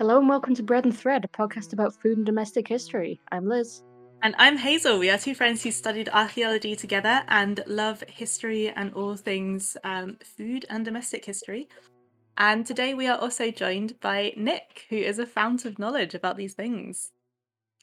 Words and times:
Hello 0.00 0.18
and 0.18 0.30
welcome 0.30 0.54
to 0.54 0.62
Bread 0.62 0.86
and 0.86 0.98
Thread, 0.98 1.26
a 1.26 1.28
podcast 1.28 1.74
about 1.74 1.92
food 1.92 2.16
and 2.16 2.24
domestic 2.24 2.66
history. 2.66 3.20
I'm 3.32 3.46
Liz. 3.46 3.82
And 4.22 4.34
I'm 4.38 4.56
Hazel. 4.56 4.98
We 4.98 5.10
are 5.10 5.18
two 5.18 5.34
friends 5.34 5.62
who 5.62 5.70
studied 5.70 6.08
archaeology 6.08 6.74
together 6.74 7.22
and 7.28 7.62
love 7.66 8.02
history 8.08 8.70
and 8.70 8.94
all 8.94 9.14
things 9.14 9.76
um, 9.84 10.16
food 10.24 10.64
and 10.70 10.86
domestic 10.86 11.26
history. 11.26 11.68
And 12.38 12.64
today 12.64 12.94
we 12.94 13.08
are 13.08 13.18
also 13.18 13.50
joined 13.50 14.00
by 14.00 14.32
Nick, 14.38 14.86
who 14.88 14.96
is 14.96 15.18
a 15.18 15.26
fount 15.26 15.66
of 15.66 15.78
knowledge 15.78 16.14
about 16.14 16.38
these 16.38 16.54
things. 16.54 17.12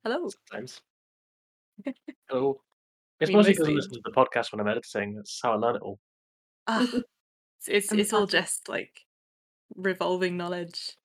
Hello. 0.04 0.28
Sometimes. 0.50 0.82
Hello. 2.32 2.62
It's 3.20 3.32
mostly 3.32 3.54
because 3.54 3.68
I 3.68 3.72
listen 3.74 3.94
to 3.94 4.02
the 4.04 4.12
podcast 4.12 4.52
when 4.52 4.60
I'm 4.60 4.68
editing. 4.68 5.14
That's 5.14 5.40
how 5.44 5.52
I 5.52 5.58
learn 5.58 5.76
it 5.76 5.84
all. 5.84 6.00
Ah, 6.66 6.82
it's 6.82 7.68
it's, 7.68 7.92
it's 7.92 8.12
all 8.12 8.26
just 8.26 8.70
like 8.70 9.06
revolving 9.76 10.36
knowledge. 10.36 10.96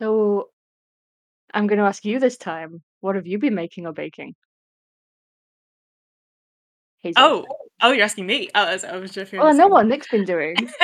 So 0.00 0.50
I'm 1.54 1.66
going 1.66 1.78
to 1.78 1.84
ask 1.84 2.04
you 2.04 2.18
this 2.20 2.36
time 2.36 2.82
what 3.00 3.14
have 3.14 3.26
you 3.26 3.38
been 3.38 3.54
making 3.54 3.86
or 3.86 3.92
baking? 3.92 4.34
Hazel. 7.02 7.22
Oh, 7.22 7.46
oh, 7.80 7.92
you're 7.92 8.04
asking 8.04 8.26
me. 8.26 8.48
Oh, 8.54 8.62
I 8.64 8.72
was- 8.72 8.84
I 8.84 8.96
was 8.96 9.12
just. 9.12 9.32
well, 9.32 9.46
I 9.46 9.52
know 9.52 9.68
what 9.68 9.86
Nick's 9.86 10.08
been 10.08 10.24
doing. 10.24 10.56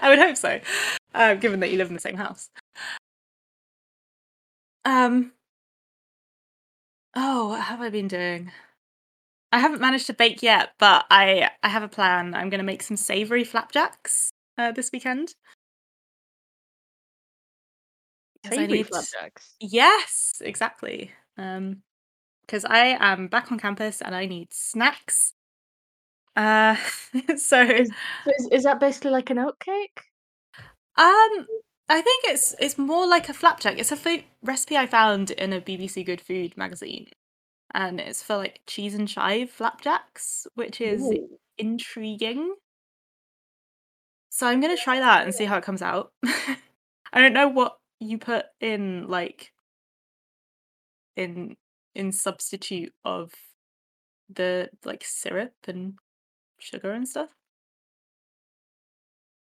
I 0.00 0.08
would 0.08 0.18
hope 0.18 0.36
so, 0.36 0.60
uh, 1.14 1.34
given 1.34 1.60
that 1.60 1.70
you 1.70 1.78
live 1.78 1.88
in 1.88 1.94
the 1.94 2.00
same 2.00 2.16
house. 2.16 2.48
Um. 4.84 5.32
Oh, 7.14 7.48
what 7.50 7.60
have 7.60 7.80
I 7.80 7.90
been 7.90 8.08
doing? 8.08 8.50
I 9.52 9.58
haven't 9.58 9.80
managed 9.80 10.06
to 10.06 10.14
bake 10.14 10.42
yet, 10.42 10.70
but 10.78 11.04
I 11.10 11.50
I 11.62 11.68
have 11.68 11.82
a 11.82 11.88
plan. 11.88 12.34
I'm 12.34 12.48
going 12.48 12.58
to 12.58 12.64
make 12.64 12.82
some 12.82 12.96
savory 12.96 13.44
flapjacks 13.44 14.30
uh, 14.58 14.72
this 14.72 14.90
weekend. 14.92 15.34
Need- 18.50 18.88
flapjacks. 18.88 19.54
Yes, 19.60 20.40
exactly. 20.44 21.12
Um, 21.38 21.82
because 22.42 22.64
I 22.64 22.96
am 23.00 23.28
back 23.28 23.50
on 23.50 23.58
campus 23.58 24.02
and 24.02 24.14
I 24.14 24.26
need 24.26 24.52
snacks. 24.52 25.32
Uh, 26.36 26.76
so 27.36 27.62
Is, 27.62 27.90
is, 28.26 28.48
is 28.50 28.62
that 28.64 28.80
basically 28.80 29.10
like 29.10 29.30
an 29.30 29.38
oatcake? 29.38 29.98
Um, 30.98 31.46
I 31.88 32.00
think 32.02 32.24
it's 32.26 32.54
it's 32.58 32.78
more 32.78 33.06
like 33.06 33.28
a 33.28 33.34
flapjack. 33.34 33.78
It's 33.78 33.92
a 33.92 33.96
food 33.96 34.24
recipe 34.42 34.76
I 34.76 34.86
found 34.86 35.30
in 35.30 35.52
a 35.52 35.60
BBC 35.60 36.04
Good 36.04 36.20
Food 36.20 36.56
magazine, 36.56 37.06
and 37.74 38.00
it's 38.00 38.22
for 38.22 38.36
like 38.36 38.60
cheese 38.66 38.94
and 38.94 39.08
chive 39.08 39.50
flapjacks, 39.50 40.46
which 40.54 40.80
is 40.80 41.02
Ooh. 41.02 41.38
intriguing. 41.58 42.54
So 44.30 44.46
I'm 44.46 44.60
gonna 44.60 44.76
try 44.76 45.00
that 45.00 45.24
and 45.24 45.34
see 45.34 45.44
how 45.44 45.56
it 45.56 45.64
comes 45.64 45.82
out. 45.82 46.12
I 46.24 47.20
don't 47.20 47.34
know 47.34 47.48
what 47.48 47.76
you 48.02 48.18
put 48.18 48.46
in 48.60 49.06
like 49.08 49.52
in 51.16 51.56
in 51.94 52.12
substitute 52.12 52.92
of 53.04 53.32
the 54.28 54.68
like 54.84 55.04
syrup 55.04 55.52
and 55.68 55.94
sugar 56.58 56.92
and 56.92 57.06
stuff. 57.08 57.30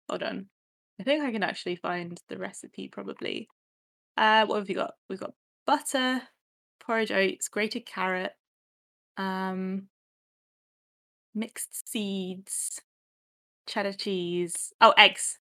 Hold 0.09 0.23
on. 0.23 0.47
I 0.99 1.03
think 1.03 1.23
I 1.23 1.31
can 1.31 1.43
actually 1.43 1.75
find 1.75 2.19
the 2.29 2.37
recipe 2.37 2.87
probably. 2.87 3.47
Uh 4.17 4.45
what 4.45 4.57
have 4.57 4.67
we 4.67 4.75
got? 4.75 4.93
We've 5.09 5.19
got 5.19 5.33
butter, 5.65 6.21
porridge 6.79 7.11
oats, 7.11 7.47
grated 7.49 7.85
carrot, 7.85 8.33
um 9.17 9.87
mixed 11.35 11.89
seeds, 11.89 12.81
cheddar 13.67 13.93
cheese. 13.93 14.73
Oh, 14.81 14.93
eggs. 14.97 15.39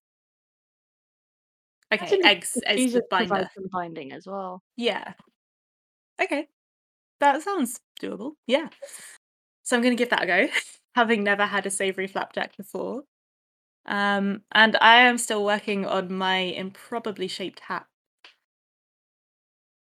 Okay, 1.91 2.19
eggs 2.23 2.57
as 2.67 2.93
the 2.93 3.01
binder. 3.09 3.49
some 3.55 3.67
binding 3.71 4.11
as 4.11 4.27
well. 4.27 4.61
Yeah. 4.77 5.13
Okay. 6.21 6.47
That 7.19 7.41
sounds 7.41 7.79
doable. 8.01 8.33
Yeah. 8.47 8.69
So 9.63 9.75
I'm 9.75 9.81
going 9.81 9.95
to 9.95 10.01
give 10.01 10.09
that 10.11 10.23
a 10.23 10.27
go, 10.27 10.47
having 10.95 11.23
never 11.23 11.45
had 11.45 11.65
a 11.65 11.69
savory 11.69 12.07
flapjack 12.07 12.55
before. 12.57 13.03
Um, 13.85 14.41
and 14.51 14.77
I 14.81 15.01
am 15.01 15.17
still 15.17 15.43
working 15.43 15.85
on 15.85 16.13
my 16.13 16.37
improbably 16.37 17.27
shaped 17.27 17.61
hat, 17.61 17.85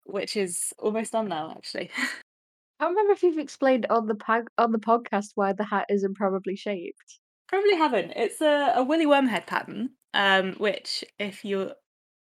which 0.05 0.37
is 0.37 0.73
almost 0.79 1.13
done 1.13 1.29
now, 1.29 1.55
actually. 1.57 1.91
I 2.81 2.85
can't 2.85 2.91
remember 2.91 3.13
if 3.13 3.23
you've 3.25 3.39
explained 3.39 3.87
on 3.91 4.07
the 4.07 4.15
pag- 4.15 4.51
on 4.57 4.71
the 4.71 4.79
podcast 4.79 5.33
why 5.35 5.53
the 5.53 5.65
hat 5.65 5.87
is 5.89 6.05
improbably 6.05 6.55
shaped. 6.55 7.19
Probably 7.49 7.77
haven't. 7.77 8.13
It's 8.15 8.41
a, 8.41 8.75
a 8.77 8.85
Woolly 8.85 9.07
Wormhead 9.07 9.47
pattern, 9.47 9.91
um, 10.15 10.53
which, 10.55 11.03
if 11.19 11.45
you 11.45 11.73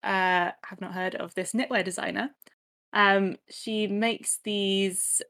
uh, 0.02 0.52
have 0.64 0.80
not 0.80 0.94
heard 0.94 1.14
of 1.14 1.34
this 1.34 1.52
knitwear 1.52 1.84
designer, 1.84 2.30
um, 2.92 3.36
she 3.50 3.86
makes 3.86 4.40
these 4.44 5.22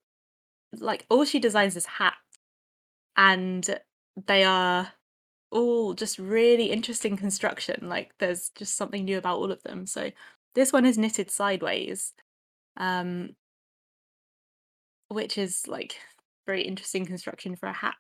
like 0.79 1.07
all 1.11 1.25
she 1.25 1.41
designs 1.41 1.77
is 1.77 1.87
hats, 1.87 2.17
and 3.17 3.79
they 4.27 4.45
are 4.45 4.93
all 5.51 5.95
just 5.95 6.19
really 6.19 6.71
interesting 6.71 7.17
construction. 7.17 7.89
Like 7.89 8.13
there's 8.19 8.51
just 8.51 8.77
something 8.77 9.05
new 9.05 9.19
about 9.19 9.39
all 9.39 9.53
of 9.53 9.63
them. 9.63 9.87
So 9.87 10.11
this 10.55 10.73
one 10.73 10.87
is 10.87 10.99
knitted 10.99 11.31
sideways, 11.31 12.13
um, 12.77 13.37
which 15.09 15.37
is 15.39 15.67
like 15.67 15.97
very 16.47 16.63
interesting 16.63 17.05
construction 17.07 17.57
for 17.57 17.67
a 17.67 17.73
hat. 17.73 17.95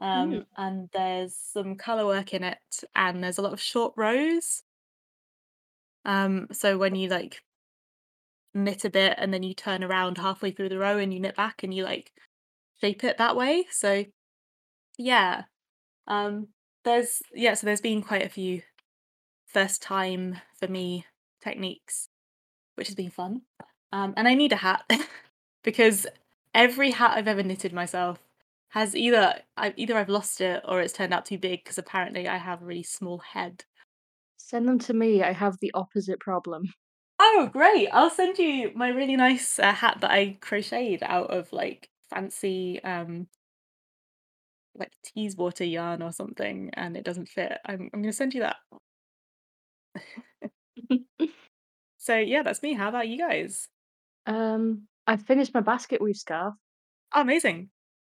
Um, 0.00 0.30
Mm. 0.32 0.46
and 0.56 0.90
there's 0.92 1.36
some 1.36 1.76
color 1.76 2.04
work 2.04 2.34
in 2.34 2.42
it, 2.44 2.84
and 2.94 3.22
there's 3.22 3.38
a 3.38 3.42
lot 3.42 3.52
of 3.52 3.60
short 3.60 3.94
rows. 3.96 4.62
Um, 6.04 6.48
so 6.52 6.76
when 6.78 6.94
you 6.94 7.08
like 7.08 7.42
knit 8.54 8.84
a 8.84 8.90
bit 8.90 9.14
and 9.18 9.34
then 9.34 9.42
you 9.42 9.52
turn 9.52 9.82
around 9.82 10.18
halfway 10.18 10.52
through 10.52 10.68
the 10.68 10.78
row 10.78 10.98
and 10.98 11.12
you 11.12 11.20
knit 11.20 11.34
back 11.36 11.62
and 11.62 11.74
you 11.74 11.84
like 11.84 12.12
shape 12.80 13.02
it 13.04 13.18
that 13.18 13.36
way. 13.36 13.66
So 13.70 14.04
yeah. 14.96 15.42
Um 16.06 16.48
there's 16.84 17.22
yeah, 17.34 17.54
so 17.54 17.66
there's 17.66 17.80
been 17.80 18.02
quite 18.02 18.24
a 18.24 18.28
few 18.28 18.62
first 19.46 19.82
time 19.82 20.36
for 20.58 20.68
me 20.68 21.04
techniques, 21.42 22.08
which 22.76 22.88
has 22.88 22.94
been 22.94 23.10
fun. 23.10 23.42
Um 23.92 24.14
and 24.16 24.28
I 24.28 24.34
need 24.34 24.52
a 24.52 24.56
hat 24.56 24.88
because 25.64 26.06
every 26.54 26.92
hat 26.92 27.16
I've 27.16 27.28
ever 27.28 27.42
knitted 27.42 27.72
myself 27.72 28.18
has 28.68 28.94
either 28.94 29.40
I 29.56 29.74
either 29.76 29.96
I've 29.96 30.08
lost 30.08 30.40
it 30.40 30.62
or 30.66 30.80
it's 30.80 30.92
turned 30.92 31.12
out 31.12 31.26
too 31.26 31.38
big 31.38 31.64
because 31.64 31.78
apparently 31.78 32.28
I 32.28 32.36
have 32.36 32.62
a 32.62 32.64
really 32.64 32.82
small 32.84 33.18
head. 33.18 33.64
Send 34.54 34.68
them 34.68 34.78
to 34.78 34.94
me. 34.94 35.20
I 35.20 35.32
have 35.32 35.58
the 35.60 35.72
opposite 35.74 36.20
problem. 36.20 36.72
Oh, 37.18 37.50
great! 37.52 37.88
I'll 37.88 38.08
send 38.08 38.38
you 38.38 38.70
my 38.76 38.90
really 38.90 39.16
nice 39.16 39.58
uh, 39.58 39.72
hat 39.72 39.98
that 40.00 40.12
I 40.12 40.38
crocheted 40.40 41.02
out 41.02 41.32
of 41.32 41.52
like 41.52 41.88
fancy 42.08 42.80
um 42.84 43.26
like 44.76 44.92
Teeswater 45.04 45.68
yarn 45.68 46.02
or 46.02 46.12
something, 46.12 46.70
and 46.74 46.96
it 46.96 47.02
doesn't 47.04 47.26
fit. 47.28 47.58
I'm 47.66 47.90
I'm 47.92 48.00
gonna 48.02 48.12
send 48.12 48.32
you 48.32 48.42
that. 48.42 48.56
So 51.98 52.16
yeah, 52.16 52.44
that's 52.44 52.62
me. 52.62 52.74
How 52.74 52.90
about 52.90 53.08
you 53.08 53.18
guys? 53.18 53.68
um, 54.26 54.86
I 55.04 55.16
finished 55.16 55.52
my 55.52 55.62
basket 55.62 56.00
weave 56.00 56.16
scarf, 56.16 56.54
Oh, 57.12 57.22
amazing! 57.22 57.70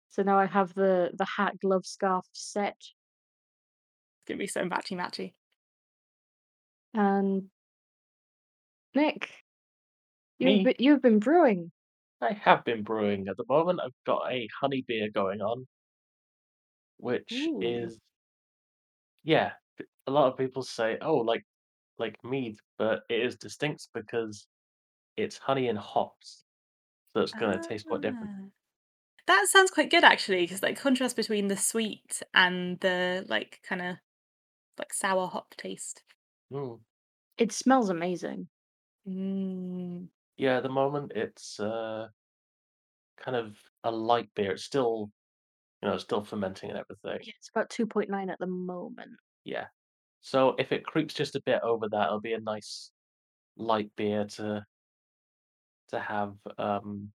so 0.09 0.21
now 0.21 0.37
I 0.37 0.47
have 0.47 0.73
the 0.73 1.11
the 1.13 1.25
hat 1.37 1.53
glove 1.61 1.85
scarf 1.85 2.25
set. 2.33 2.75
It's 2.79 4.27
gonna 4.27 4.37
be 4.39 4.47
so 4.47 4.63
matchy 4.65 4.97
matchy. 4.97 5.33
And 6.95 7.49
Nick, 8.95 9.29
you've 10.39 10.49
Me? 10.49 10.63
been, 10.63 10.75
you've 10.79 11.01
been 11.01 11.19
brewing. 11.19 11.71
I 12.21 12.33
have 12.33 12.65
been 12.65 12.83
brewing 12.83 13.27
at 13.29 13.37
the 13.37 13.45
moment. 13.47 13.79
I've 13.81 13.91
got 14.05 14.29
a 14.31 14.47
honey 14.59 14.83
beer 14.87 15.09
going 15.09 15.41
on, 15.41 15.65
which 16.97 17.31
Ooh. 17.33 17.61
is, 17.61 17.99
yeah, 19.23 19.51
A 20.07 20.11
lot 20.11 20.31
of 20.31 20.37
people 20.37 20.63
say, 20.63 20.97
oh, 21.01 21.17
like 21.17 21.43
like 21.99 22.17
mead, 22.23 22.57
but 22.79 23.03
it 23.09 23.21
is 23.21 23.37
distinct 23.37 23.89
because 23.93 24.47
it's 25.17 25.37
honey 25.37 25.69
and 25.69 25.79
hops, 25.79 26.45
so 27.13 27.21
it's 27.21 27.33
going 27.33 27.59
to 27.59 27.67
taste 27.67 27.87
quite 27.87 28.01
different. 28.01 28.31
Ah. 28.31 28.49
That 29.27 29.47
sounds 29.49 29.71
quite 29.71 29.91
good 29.91 30.03
actually, 30.03 30.43
because 30.43 30.63
like 30.63 30.77
contrast 30.79 31.15
between 31.15 31.47
the 31.47 31.57
sweet 31.57 32.23
and 32.33 32.79
the 32.81 33.25
like 33.27 33.61
kind 33.67 33.81
of 33.81 33.97
like 34.79 34.93
sour 34.93 35.27
hop 35.27 35.55
taste. 35.57 36.03
Mm. 36.51 36.79
It 37.37 37.53
smells 37.53 37.89
amazing. 37.89 38.49
Mm. 39.07 40.09
Yeah, 40.37 40.57
at 40.57 40.63
the 40.63 40.69
moment 40.69 41.11
it's 41.15 41.59
uh 41.59 42.09
kind 43.17 43.35
of 43.37 43.57
a 43.83 43.91
light 43.91 44.33
beer. 44.35 44.53
It's 44.53 44.63
still, 44.63 45.11
you 45.83 45.89
know, 45.89 45.97
still 45.99 46.23
fermenting 46.23 46.71
and 46.71 46.79
everything. 46.79 47.21
Yeah, 47.21 47.33
it's 47.37 47.49
about 47.49 47.69
two 47.69 47.87
point 47.87 48.09
nine 48.09 48.29
at 48.29 48.39
the 48.39 48.47
moment. 48.47 49.19
Yeah. 49.43 49.67
So 50.21 50.55
if 50.59 50.71
it 50.71 50.85
creeps 50.85 51.13
just 51.13 51.35
a 51.35 51.41
bit 51.43 51.61
over 51.63 51.89
that, 51.89 52.07
it'll 52.07 52.21
be 52.21 52.33
a 52.33 52.39
nice 52.41 52.91
light 53.57 53.91
beer 53.97 54.25
to 54.25 54.65
to 55.87 55.99
have 55.99 56.37
um 56.57 57.13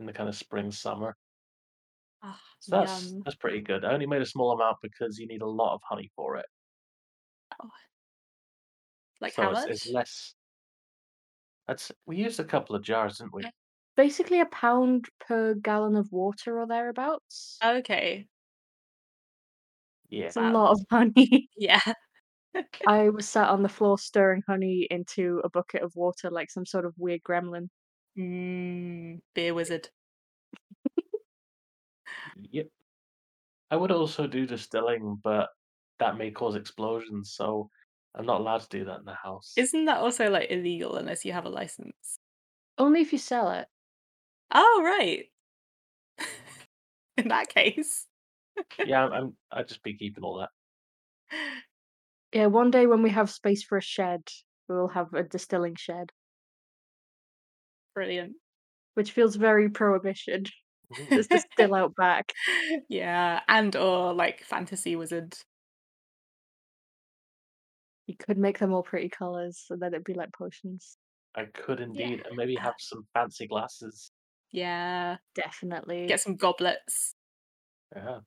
in 0.00 0.06
the 0.06 0.12
kind 0.12 0.28
of 0.28 0.34
spring 0.36 0.70
summer. 0.72 1.16
Ah, 2.22 2.40
So 2.60 2.70
that's 2.76 3.16
yum. 3.16 3.24
that's 3.24 3.36
pretty 3.36 3.60
good. 3.60 3.84
I 3.84 3.92
only 3.92 4.06
made 4.06 4.22
a 4.22 4.26
small 4.26 4.52
amount 4.52 4.78
because 4.82 5.18
you 5.18 5.26
need 5.26 5.42
a 5.42 5.46
lot 5.48 5.74
of 5.74 5.80
honey 5.88 6.10
for 6.14 6.36
it. 6.36 6.46
Like 9.20 9.34
So 9.34 9.50
how 9.50 9.52
it's 9.52 9.66
it's 9.66 9.86
less 9.86 10.34
that's 11.68 11.92
we 12.06 12.16
used 12.16 12.40
a 12.40 12.44
couple 12.44 12.74
of 12.74 12.82
jars, 12.82 13.18
didn't 13.18 13.32
we? 13.34 13.52
Basically 13.96 14.40
a 14.40 14.46
pound 14.46 15.10
per 15.20 15.52
gallon 15.52 15.94
of 15.94 16.10
water 16.10 16.58
or 16.58 16.66
thereabouts. 16.66 17.64
Okay. 17.64 18.28
Yeah. 20.08 20.26
It's 20.28 20.36
a 20.36 20.40
Wow. 20.40 20.42
lot 20.42 20.72
of 20.72 20.80
honey. 20.90 21.48
Yeah. 21.56 21.80
I 22.86 23.08
was 23.10 23.28
sat 23.28 23.50
on 23.50 23.62
the 23.62 23.68
floor 23.68 23.98
stirring 23.98 24.42
honey 24.48 24.88
into 24.90 25.40
a 25.44 25.48
bucket 25.48 25.82
of 25.82 25.94
water 25.94 26.28
like 26.28 26.50
some 26.50 26.66
sort 26.66 26.86
of 26.86 26.94
weird 26.98 27.22
gremlin. 27.22 27.68
Mm, 28.16 29.20
beer 29.34 29.54
wizard. 29.54 29.90
Yep. 32.50 32.68
I 33.70 33.76
would 33.76 33.90
also 33.90 34.26
do 34.26 34.44
distilling, 34.46 35.16
but 35.16 35.48
that 35.98 36.18
may 36.18 36.30
cause 36.30 36.54
explosions, 36.54 37.32
so 37.34 37.70
I'm 38.14 38.26
not 38.26 38.40
allowed 38.42 38.60
to 38.60 38.68
do 38.68 38.84
that 38.84 38.98
in 38.98 39.04
the 39.06 39.14
house. 39.14 39.56
Isn't 39.56 39.84
that 39.84 39.98
also, 39.98 40.30
like, 40.30 40.50
illegal 40.50 40.96
unless 40.96 41.26
you 41.26 41.32
have 41.34 41.44
a 41.44 41.50
license? 41.50 42.18
Only 42.78 43.02
if 43.02 43.12
you 43.12 43.18
sell 43.18 43.50
it. 43.50 43.68
Oh, 44.50 44.82
right. 44.84 45.30
In 47.16 47.28
that 47.28 47.48
case. 47.48 48.06
Yeah, 48.82 49.04
I'm 49.04 49.12
I'm 49.12 49.36
I'd 49.52 49.68
just 49.68 49.82
be 49.82 49.96
keeping 49.96 50.24
all 50.24 50.38
that. 50.38 50.50
Yeah, 52.32 52.46
one 52.46 52.70
day 52.70 52.86
when 52.86 53.02
we 53.02 53.10
have 53.10 53.30
space 53.30 53.62
for 53.62 53.76
a 53.78 53.82
shed, 53.82 54.28
we'll 54.68 54.88
have 54.88 55.12
a 55.14 55.22
distilling 55.22 55.76
shed, 55.76 56.12
Brilliant. 57.94 58.36
which 58.94 59.12
feels 59.12 59.36
very 59.36 59.68
prohibition. 59.70 60.44
Just 61.14 61.30
distill 61.30 61.74
out 61.74 61.94
back. 61.96 62.32
Yeah, 62.88 63.42
and 63.48 63.74
or, 63.76 64.14
like, 64.14 64.42
fantasy 64.42 64.96
wizard. 64.96 65.36
You 68.08 68.16
could 68.16 68.38
make 68.38 68.58
them 68.58 68.72
all 68.72 68.82
pretty 68.82 69.08
colours, 69.10 69.66
and 69.70 69.80
then 69.82 69.92
it'd 69.92 70.02
be 70.04 70.14
like 70.14 70.32
potions. 70.32 70.96
I 71.34 71.44
could 71.46 71.80
indeed, 71.80 72.22
and 72.26 72.36
maybe 72.36 72.56
have 72.56 72.74
some 72.78 73.06
fancy 73.14 73.46
glasses. 73.46 74.10
Yeah. 74.52 75.18
Definitely. 75.34 76.06
Get 76.06 76.20
some 76.20 76.36
goblets. 76.36 77.14
Yeah. 77.94 78.20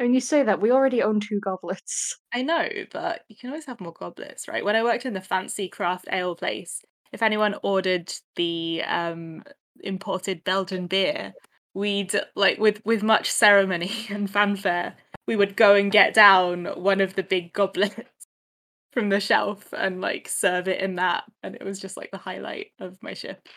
I 0.00 0.04
mean, 0.04 0.14
you 0.14 0.20
say 0.20 0.42
that, 0.42 0.60
we 0.60 0.70
already 0.70 1.02
own 1.02 1.20
2 1.20 1.40
goblets. 1.40 2.18
I 2.32 2.42
know, 2.42 2.68
but 2.90 3.24
you 3.28 3.36
can 3.36 3.50
always 3.50 3.66
have 3.66 3.80
more 3.80 3.92
goblets, 3.92 4.48
right? 4.48 4.64
When 4.64 4.76
I 4.76 4.82
worked 4.82 5.04
in 5.06 5.12
the 5.12 5.20
fancy 5.20 5.68
craft 5.68 6.08
ale 6.10 6.34
place, 6.34 6.80
if 7.12 7.22
anyone 7.22 7.56
ordered 7.62 8.12
the, 8.36 8.82
um, 8.86 9.44
imported 9.80 10.44
Belgian 10.44 10.86
beer, 10.86 11.34
we'd 11.74 12.14
like, 12.34 12.58
with 12.58 12.80
with 12.84 13.02
much 13.02 13.30
ceremony 13.30 13.90
and 14.10 14.30
fanfare, 14.30 14.94
we 15.26 15.36
would 15.36 15.56
go 15.56 15.74
and 15.74 15.90
get 15.92 16.14
down 16.14 16.66
one 16.66 17.00
of 17.00 17.14
the 17.14 17.22
big 17.22 17.52
goblets 17.52 17.96
from 18.92 19.08
the 19.08 19.20
shelf 19.20 19.72
and, 19.72 20.00
like, 20.00 20.28
serve 20.28 20.68
it 20.68 20.80
in 20.80 20.96
that, 20.96 21.24
and 21.42 21.54
it 21.54 21.64
was 21.64 21.78
just, 21.80 21.96
like, 21.96 22.10
the 22.10 22.18
highlight 22.18 22.68
of 22.80 22.96
my 23.02 23.14
shift. 23.14 23.48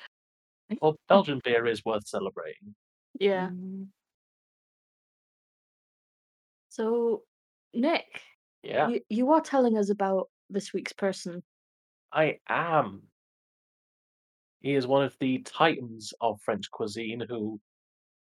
Well, 0.81 0.97
Belgian 1.07 1.41
beer 1.43 1.65
is 1.67 1.83
worth 1.85 2.07
celebrating. 2.07 2.75
Yeah. 3.19 3.49
Mm. 3.49 3.87
So, 6.69 7.23
Nick, 7.73 8.21
Yeah, 8.63 8.89
you 8.89 9.01
you 9.09 9.31
are 9.31 9.41
telling 9.41 9.77
us 9.77 9.89
about 9.89 10.29
this 10.49 10.73
week's 10.73 10.93
person. 10.93 11.43
I 12.11 12.39
am. 12.49 13.03
He 14.61 14.73
is 14.73 14.87
one 14.87 15.03
of 15.03 15.15
the 15.19 15.39
titans 15.39 16.13
of 16.21 16.41
French 16.41 16.71
cuisine 16.71 17.23
who 17.29 17.59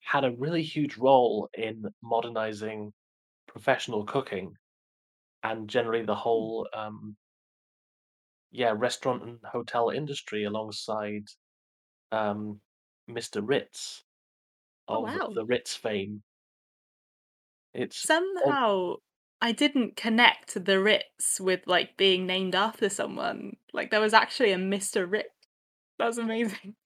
had 0.00 0.25
a 0.25 0.33
really 0.33 0.62
huge 0.62 0.97
role 0.97 1.49
in 1.55 1.85
modernizing 2.03 2.93
professional 3.49 4.05
cooking 4.06 4.55
and 5.43 5.69
generally 5.71 6.05
the 6.05 6.15
whole 6.17 6.69
um 6.75 7.17
yeah, 8.50 8.75
restaurant 8.77 9.23
and 9.23 9.39
hotel 9.45 9.91
industry 9.91 10.45
alongside 10.45 11.25
um 12.12 12.61
Mr. 13.09 13.43
Ritz 13.43 14.05
Oh, 14.89 15.00
of 15.05 15.19
wow. 15.19 15.35
the 15.35 15.45
Ritz 15.47 15.75
fame. 15.77 16.23
It's 17.73 18.06
Somehow, 18.06 18.97
I 19.43 19.53
didn't 19.53 19.95
connect 19.97 20.65
the 20.65 20.81
Ritz 20.81 21.39
with, 21.41 21.67
like, 21.67 21.97
being 21.99 22.27
named 22.27 22.55
after 22.55 22.89
someone. 22.89 23.56
Like, 23.73 23.91
there 23.91 24.00
was 24.00 24.15
actually 24.15 24.53
a 24.53 24.59
Mr. 24.59 25.05
Ritz. 25.06 25.29
That's 25.99 26.19
amazing. 26.19 26.77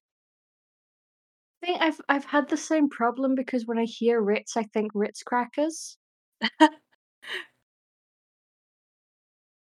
I 1.63 1.65
think 1.65 1.81
I've 1.81 2.01
I've 2.09 2.25
had 2.25 2.49
the 2.49 2.57
same 2.57 2.89
problem 2.89 3.35
because 3.35 3.65
when 3.65 3.77
I 3.77 3.85
hear 3.85 4.19
Ritz, 4.19 4.57
I 4.57 4.63
think 4.63 4.91
Ritz 4.93 5.23
crackers. 5.23 5.97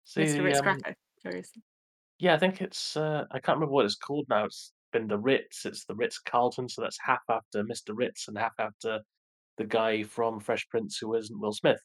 see 0.05 0.23
Mr. 0.23 0.45
Ritz 0.45 0.61
um 0.61 0.65
cracker. 0.65 0.95
Yeah, 2.21 2.35
I 2.35 2.39
think 2.39 2.61
it's 2.61 2.97
uh 2.97 3.25
I 3.33 3.41
can't 3.41 3.57
remember 3.57 3.73
what 3.73 3.85
it's 3.85 3.97
called 3.97 4.27
now. 4.29 4.45
It's 4.45 4.73
been 4.93 5.09
the 5.09 5.19
Ritz, 5.19 5.67
it's 5.67 5.87
the 5.87 5.97
Ritz 5.97 6.21
Carlton, 6.21 6.69
so 6.69 6.83
that's 6.83 6.99
half 7.05 7.23
after 7.29 7.65
Mr. 7.65 7.91
Ritz 7.95 8.29
and 8.29 8.39
half 8.39 8.55
after 8.61 9.01
the 9.57 9.65
guy 9.65 10.05
from 10.05 10.39
Fresh 10.39 10.69
Prince 10.69 10.99
who 10.99 11.15
isn't 11.17 11.41
Will 11.41 11.53
Smith. 11.53 11.83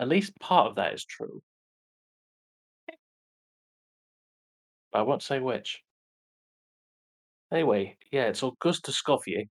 At 0.00 0.08
least 0.08 0.38
part 0.40 0.68
of 0.68 0.76
that 0.76 0.94
is 0.94 1.04
true. 1.04 1.42
I 4.94 5.02
won't 5.02 5.22
say 5.22 5.40
which. 5.40 5.82
Anyway, 7.52 7.98
yeah, 8.12 8.26
it's 8.28 8.42
Auguste 8.44 8.84
Escoffier 8.86 9.48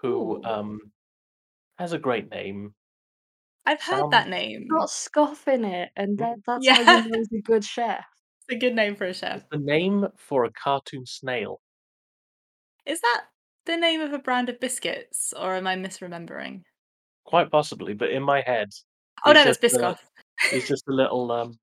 who 0.00 0.38
Ooh. 0.38 0.42
um 0.44 0.92
has 1.78 1.92
a 1.92 1.98
great 1.98 2.30
name. 2.30 2.74
I've 3.66 3.82
heard 3.82 4.10
that 4.10 4.28
name. 4.28 4.68
Got 4.68 4.90
scoff 4.90 5.48
in 5.48 5.64
it, 5.64 5.90
and 5.96 6.18
that 6.18 6.38
that's 6.46 6.68
how 6.68 6.78
Yeah. 6.78 6.80
you 6.80 7.02
know 7.02 7.18
he's 7.18 7.32
a 7.32 7.42
good 7.42 7.64
chef. 7.64 8.04
It's 8.48 8.48
a 8.56 8.58
good 8.58 8.74
name 8.74 8.94
for 8.96 9.06
a 9.06 9.14
chef. 9.14 9.42
It's 9.42 9.48
the 9.50 9.58
name 9.58 10.06
for 10.16 10.44
a 10.44 10.52
cartoon 10.52 11.04
snail. 11.06 11.60
Is 12.86 13.00
that 13.00 13.26
the 13.64 13.76
name 13.76 14.00
of 14.00 14.12
a 14.12 14.20
brand 14.20 14.48
of 14.48 14.60
biscuits, 14.60 15.32
or 15.32 15.56
am 15.56 15.66
I 15.66 15.74
misremembering? 15.74 16.62
Quite 17.24 17.50
possibly, 17.50 17.94
but 17.94 18.10
in 18.10 18.22
my 18.22 18.42
head, 18.42 18.68
Oh, 19.24 19.32
he's 19.32 19.42
no, 19.42 19.44
that's 19.44 19.58
just 19.58 19.72
a 19.72 19.96
Biscoff. 19.96 19.98
he's 20.50 20.66
just 20.68 20.88
a 20.88 20.92
little 20.92 21.30
um 21.32 21.58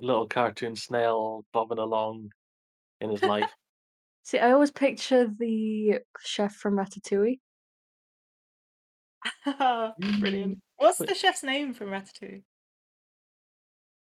little 0.00 0.28
cartoon 0.28 0.76
snail 0.76 1.44
bobbing 1.52 1.78
along 1.78 2.30
in 3.00 3.10
his 3.10 3.24
life. 3.24 3.52
See, 4.24 4.38
I 4.38 4.52
always 4.52 4.70
picture 4.70 5.26
the 5.28 6.00
chef 6.18 6.54
from 6.54 6.76
Ratatouille. 6.76 7.40
Brilliant. 9.44 10.56
Mm, 10.56 10.60
What's 10.76 10.98
the 10.98 11.14
chef's 11.14 11.42
name 11.42 11.74
from 11.74 11.88
Ratatouille? 11.88 12.42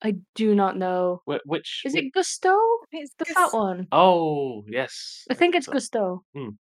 I 0.03 0.17
do 0.35 0.55
not 0.55 0.77
know. 0.77 1.21
whi 1.27 1.39
which 1.45 1.83
Is 1.85 1.95
it 1.95 2.15
Gusteau? 2.15 2.57
I 2.93 2.97
it's 2.99 3.15
The 3.19 3.27
fat 3.27 3.53
one? 3.53 3.89
Oh, 3.93 4.65
yes, 4.69 5.25
I 5.31 5.35
think 5.35 5.55
it's 5.55 5.67
so. 5.67 5.73
Gusteau. 5.73 6.21
Hmm. 6.35 6.51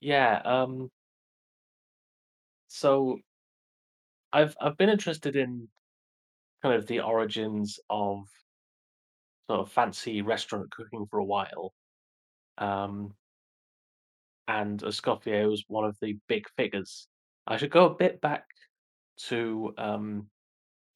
Yeah, 0.00 0.40
um 0.44 0.90
so 2.68 3.18
I've 4.32 4.56
I've 4.60 4.76
been 4.76 4.90
interested 4.90 5.36
in 5.36 5.68
kind 6.62 6.74
of 6.74 6.86
the 6.86 7.00
origins 7.00 7.78
of 7.90 8.26
sort 9.50 9.60
of 9.60 9.72
fancy 9.72 10.22
restaurant 10.22 10.70
cooking 10.72 11.06
for 11.10 11.18
a 11.18 11.24
while. 11.24 11.74
Um 12.58 13.16
and 14.48 14.80
Escoffier 14.82 15.48
was 15.48 15.64
one 15.68 15.84
of 15.84 15.96
the 16.00 16.18
big 16.28 16.48
figures. 16.56 17.08
I 17.46 17.56
should 17.56 17.70
go 17.70 17.86
a 17.86 17.94
bit 17.94 18.20
back 18.20 18.46
to 19.18 19.74
um 19.78 20.30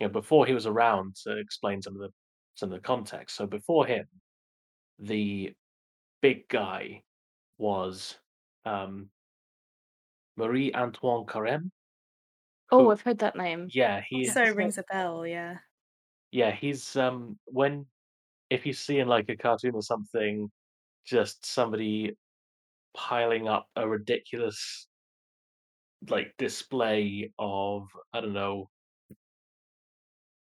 you 0.00 0.08
know 0.08 0.12
before 0.12 0.46
he 0.46 0.54
was 0.54 0.66
around 0.66 1.16
to 1.24 1.38
explain 1.38 1.82
some 1.82 1.94
of 1.96 2.00
the 2.02 2.10
some 2.56 2.72
of 2.72 2.76
the 2.80 2.86
context. 2.86 3.36
So 3.36 3.46
before 3.46 3.86
him, 3.86 4.06
the 4.98 5.54
big 6.22 6.48
guy 6.48 7.02
was 7.58 8.18
um 8.66 9.10
Marie 10.36 10.72
Antoine 10.72 11.26
Carême, 11.26 11.70
Oh, 12.70 12.88
who 12.88 12.90
I've 12.90 13.02
heard 13.02 13.18
that 13.18 13.36
name. 13.36 13.72
yeah, 13.72 14.02
he 14.08 14.26
Yes. 14.26 14.38
Also 14.40 14.54
rings 14.54 14.78
a 14.78 14.84
bell, 14.84 15.26
yeah. 15.26 15.58
yeah, 16.30 16.50
he's 16.52 16.96
um 16.96 17.38
when 17.46 17.86
if 18.50 18.66
you 18.66 18.72
see 18.72 18.98
in 18.98 19.08
like 19.08 19.28
a 19.28 19.36
cartoon 19.36 19.74
or 19.74 19.82
something, 19.82 20.50
just 21.06 21.46
somebody 21.46 22.16
piling 22.94 23.48
up 23.48 23.68
a 23.76 23.88
ridiculous 23.88 24.88
like 26.08 26.32
display 26.38 27.32
of 27.38 27.88
I 28.12 28.20
don't 28.20 28.32
know 28.32 28.70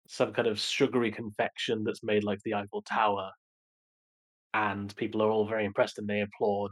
some 0.07 0.33
kind 0.33 0.47
of 0.47 0.59
sugary 0.59 1.11
confection 1.11 1.83
that's 1.83 2.03
made 2.03 2.23
like 2.23 2.39
the 2.43 2.53
Eiffel 2.55 2.81
Tower, 2.81 3.31
and 4.53 4.95
people 4.95 5.21
are 5.21 5.29
all 5.29 5.47
very 5.47 5.65
impressed 5.65 5.97
and 5.97 6.07
they 6.07 6.21
applaud. 6.21 6.71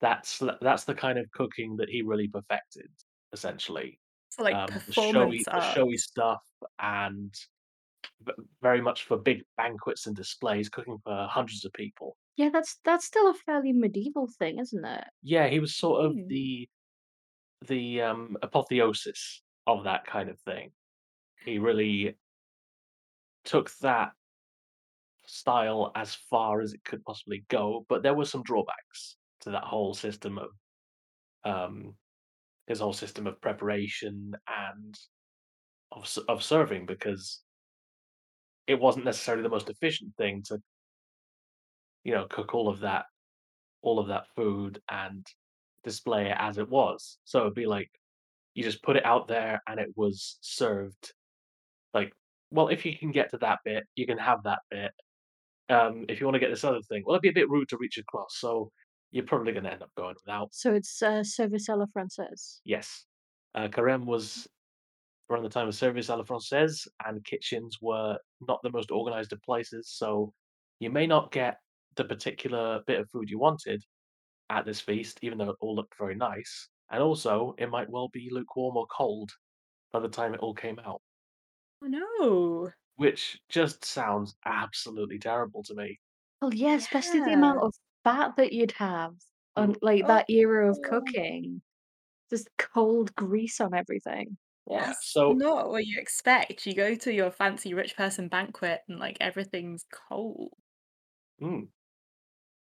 That's 0.00 0.42
that's 0.60 0.84
the 0.84 0.94
kind 0.94 1.18
of 1.18 1.30
cooking 1.32 1.76
that 1.76 1.88
he 1.88 2.02
really 2.02 2.28
perfected, 2.28 2.90
essentially. 3.32 3.98
So, 4.30 4.42
like, 4.42 4.54
Um, 4.54 4.68
the 4.86 4.92
showy 4.92 5.42
the 5.44 5.74
showy 5.74 5.96
stuff 5.96 6.42
and 6.78 7.34
very 8.62 8.80
much 8.80 9.04
for 9.04 9.16
big 9.18 9.42
banquets 9.56 10.06
and 10.06 10.16
displays, 10.16 10.68
cooking 10.68 10.98
for 11.04 11.26
hundreds 11.30 11.64
of 11.64 11.72
people. 11.72 12.16
Yeah, 12.36 12.50
that's 12.50 12.78
that's 12.84 13.04
still 13.06 13.28
a 13.30 13.34
fairly 13.34 13.72
medieval 13.72 14.26
thing, 14.28 14.58
isn't 14.58 14.84
it? 14.84 15.04
Yeah, 15.22 15.48
he 15.48 15.60
was 15.60 15.74
sort 15.76 16.04
of 16.04 16.12
Mm. 16.12 16.28
the 16.28 16.68
the, 17.66 18.02
um, 18.02 18.36
apotheosis 18.42 19.42
of 19.66 19.84
that 19.84 20.06
kind 20.06 20.28
of 20.30 20.40
thing. 20.40 20.72
He 21.44 21.58
really 21.58 22.18
took 23.44 23.70
that 23.78 24.12
style 25.26 25.90
as 25.94 26.14
far 26.14 26.60
as 26.60 26.72
it 26.72 26.84
could 26.84 27.04
possibly 27.04 27.44
go, 27.48 27.84
but 27.88 28.02
there 28.02 28.14
were 28.14 28.24
some 28.24 28.42
drawbacks 28.42 29.16
to 29.40 29.50
that 29.50 29.64
whole 29.64 29.94
system 29.94 30.38
of, 30.38 30.50
um 31.44 31.96
his 32.68 32.80
whole 32.80 32.94
system 32.94 33.26
of 33.26 33.40
preparation 33.42 34.34
and 34.48 34.98
of 35.92 36.12
of 36.28 36.42
serving 36.42 36.86
because 36.86 37.42
it 38.66 38.80
wasn't 38.80 39.04
necessarily 39.04 39.42
the 39.42 39.48
most 39.48 39.70
efficient 39.70 40.14
thing 40.16 40.42
to 40.44 40.58
you 42.06 42.12
know, 42.12 42.26
cook 42.30 42.54
all 42.54 42.68
of 42.68 42.80
that 42.80 43.06
all 43.82 43.98
of 43.98 44.08
that 44.08 44.26
food 44.36 44.80
and 44.90 45.26
display 45.84 46.26
it 46.30 46.36
as 46.38 46.56
it 46.58 46.68
was. 46.68 47.18
So 47.24 47.40
it'd 47.40 47.54
be 47.54 47.66
like, 47.66 47.90
you 48.54 48.62
just 48.62 48.82
put 48.82 48.96
it 48.96 49.04
out 49.04 49.26
there 49.28 49.60
and 49.66 49.78
it 49.80 49.88
was 49.96 50.38
served 50.40 51.12
like, 51.94 52.12
"Well, 52.50 52.68
if 52.68 52.86
you 52.86 52.96
can 52.96 53.10
get 53.10 53.30
to 53.30 53.38
that 53.38 53.58
bit, 53.64 53.84
you 53.96 54.06
can 54.06 54.18
have 54.18 54.42
that 54.44 54.60
bit. 54.70 54.92
Um, 55.68 56.04
if 56.08 56.20
you 56.20 56.26
wanna 56.26 56.38
get 56.38 56.50
this 56.50 56.64
other 56.64 56.80
thing, 56.82 57.02
well, 57.04 57.14
it'd 57.14 57.22
be 57.22 57.28
a 57.28 57.32
bit 57.40 57.50
rude 57.50 57.68
to 57.70 57.76
reach 57.78 57.98
across, 57.98 58.38
so 58.38 58.70
you're 59.10 59.24
probably 59.26 59.52
gonna 59.52 59.70
end 59.70 59.82
up 59.82 59.90
going 59.96 60.14
without." 60.24 60.54
So 60.54 60.74
it's, 60.74 61.02
uh, 61.02 61.24
service 61.24 61.68
à 61.68 61.76
la 61.76 61.86
française. 61.86 62.60
Yes. 62.64 63.04
Uh, 63.54 63.68
Carême 63.68 64.04
was 64.04 64.46
around 65.30 65.42
the 65.44 65.48
time 65.50 65.68
of 65.68 65.74
service 65.74 66.08
à 66.08 66.16
la 66.18 66.24
française, 66.24 66.86
and 67.04 67.24
kitchens 67.24 67.78
were 67.82 68.18
not 68.40 68.60
the 68.62 68.70
most 68.70 68.90
organized 68.90 69.32
of 69.32 69.42
places, 69.42 69.90
so 69.90 70.32
you 70.80 70.90
may 70.90 71.06
not 71.06 71.32
get 71.32 71.58
the 71.96 72.04
particular 72.04 72.82
bit 72.86 73.00
of 73.00 73.10
food 73.10 73.30
you 73.30 73.38
wanted 73.38 73.82
at 74.50 74.64
this 74.66 74.80
feast, 74.80 75.18
even 75.22 75.38
though 75.38 75.50
it 75.50 75.56
all 75.60 75.74
looked 75.76 75.98
very 75.98 76.16
nice, 76.16 76.70
and 76.90 77.02
also 77.02 77.54
it 77.58 77.68
might 77.68 77.90
well 77.90 78.08
be 78.10 78.28
lukewarm 78.32 78.76
or 78.76 78.86
cold 78.88 79.30
by 79.92 80.00
the 80.00 80.08
time 80.08 80.34
it 80.34 80.40
all 80.40 80.54
came 80.54 80.78
out. 80.80 81.00
Oh, 81.82 81.86
no. 81.88 82.72
Which 82.96 83.42
just 83.50 83.84
sounds 83.84 84.36
absolutely 84.46 85.18
terrible 85.18 85.62
to 85.64 85.74
me. 85.74 86.00
Well, 86.42 86.52
yeah, 86.54 86.74
especially 86.74 87.20
the 87.20 87.32
amount 87.32 87.60
of 87.62 87.74
fat 88.04 88.36
that 88.36 88.52
you'd 88.52 88.72
have 88.72 89.14
on, 89.56 89.74
Mm. 89.74 89.80
like, 89.80 90.06
that 90.06 90.28
era 90.28 90.68
of 90.70 90.80
Oh. 90.80 90.82
cooking. 90.82 91.62
Just 92.30 92.48
cold 92.58 93.14
grease 93.16 93.60
on 93.60 93.74
everything. 93.74 94.38
Yeah, 94.68 94.94
That's 94.94 94.98
so 95.00 95.42
not 95.42 95.68
what 95.70 95.86
you 95.86 95.98
expect. 96.00 96.66
You 96.66 96.74
go 96.74 96.94
to 96.96 97.12
your 97.12 97.30
fancy 97.30 97.72
rich 97.74 97.96
person 97.96 98.28
banquet 98.28 98.82
and, 98.88 98.98
like, 98.98 99.16
everything's 99.20 99.84
cold. 99.90 100.54
Mm. 101.40 101.68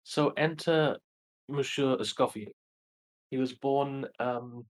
So 0.06 0.30
enter 0.36 0.98
Monsieur 1.48 1.96
Escoffier. 1.96 2.52
He 3.30 3.38
was 3.38 3.54
born, 3.54 4.06
um 4.20 4.66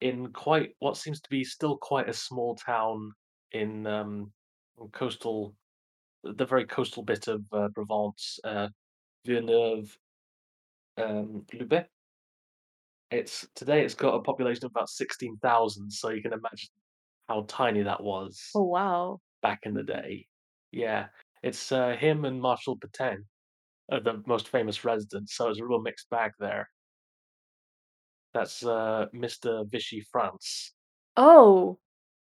in 0.00 0.32
quite 0.32 0.74
what 0.80 0.96
seems 0.96 1.20
to 1.22 1.30
be 1.30 1.42
still 1.44 1.78
quite 1.78 2.08
a 2.08 2.12
small 2.12 2.54
town 2.54 3.12
in, 3.52 3.86
um, 3.86 4.32
coastal 4.92 5.56
the 6.24 6.46
very 6.46 6.66
coastal 6.66 7.02
bit 7.04 7.28
of, 7.28 7.44
uh, 7.52 7.68
Provence, 7.74 8.40
uh, 8.44 8.68
Villeneuve 9.26 9.98
um. 10.98 11.46
It's 13.10 13.46
today 13.54 13.84
it's 13.84 13.94
got 13.94 14.14
a 14.14 14.20
population 14.22 14.64
of 14.64 14.72
about 14.72 14.88
16,000, 14.88 15.90
so 15.90 16.10
you 16.10 16.22
can 16.22 16.32
imagine 16.32 16.68
how 17.28 17.44
tiny 17.48 17.82
that 17.82 18.02
was 18.02 18.40
Oh, 18.54 18.64
wow. 18.64 19.20
back 19.42 19.60
in 19.62 19.74
the 19.74 19.82
day. 19.82 20.26
Yeah, 20.72 21.06
it's, 21.42 21.70
uh, 21.72 21.96
him 21.96 22.24
and 22.24 22.40
Marshal 22.40 22.76
Pétain 22.78 23.18
are 23.92 24.00
the 24.00 24.22
most 24.26 24.48
famous 24.48 24.84
residents, 24.84 25.36
so 25.36 25.48
it's 25.50 25.60
a 25.60 25.64
real 25.66 25.80
mixed 25.80 26.10
bag 26.10 26.32
there. 26.40 26.68
That's, 28.34 28.64
uh, 28.64 29.06
Mr. 29.14 29.68
Vichy 29.70 30.00
France. 30.00 30.74
Oh! 31.16 31.78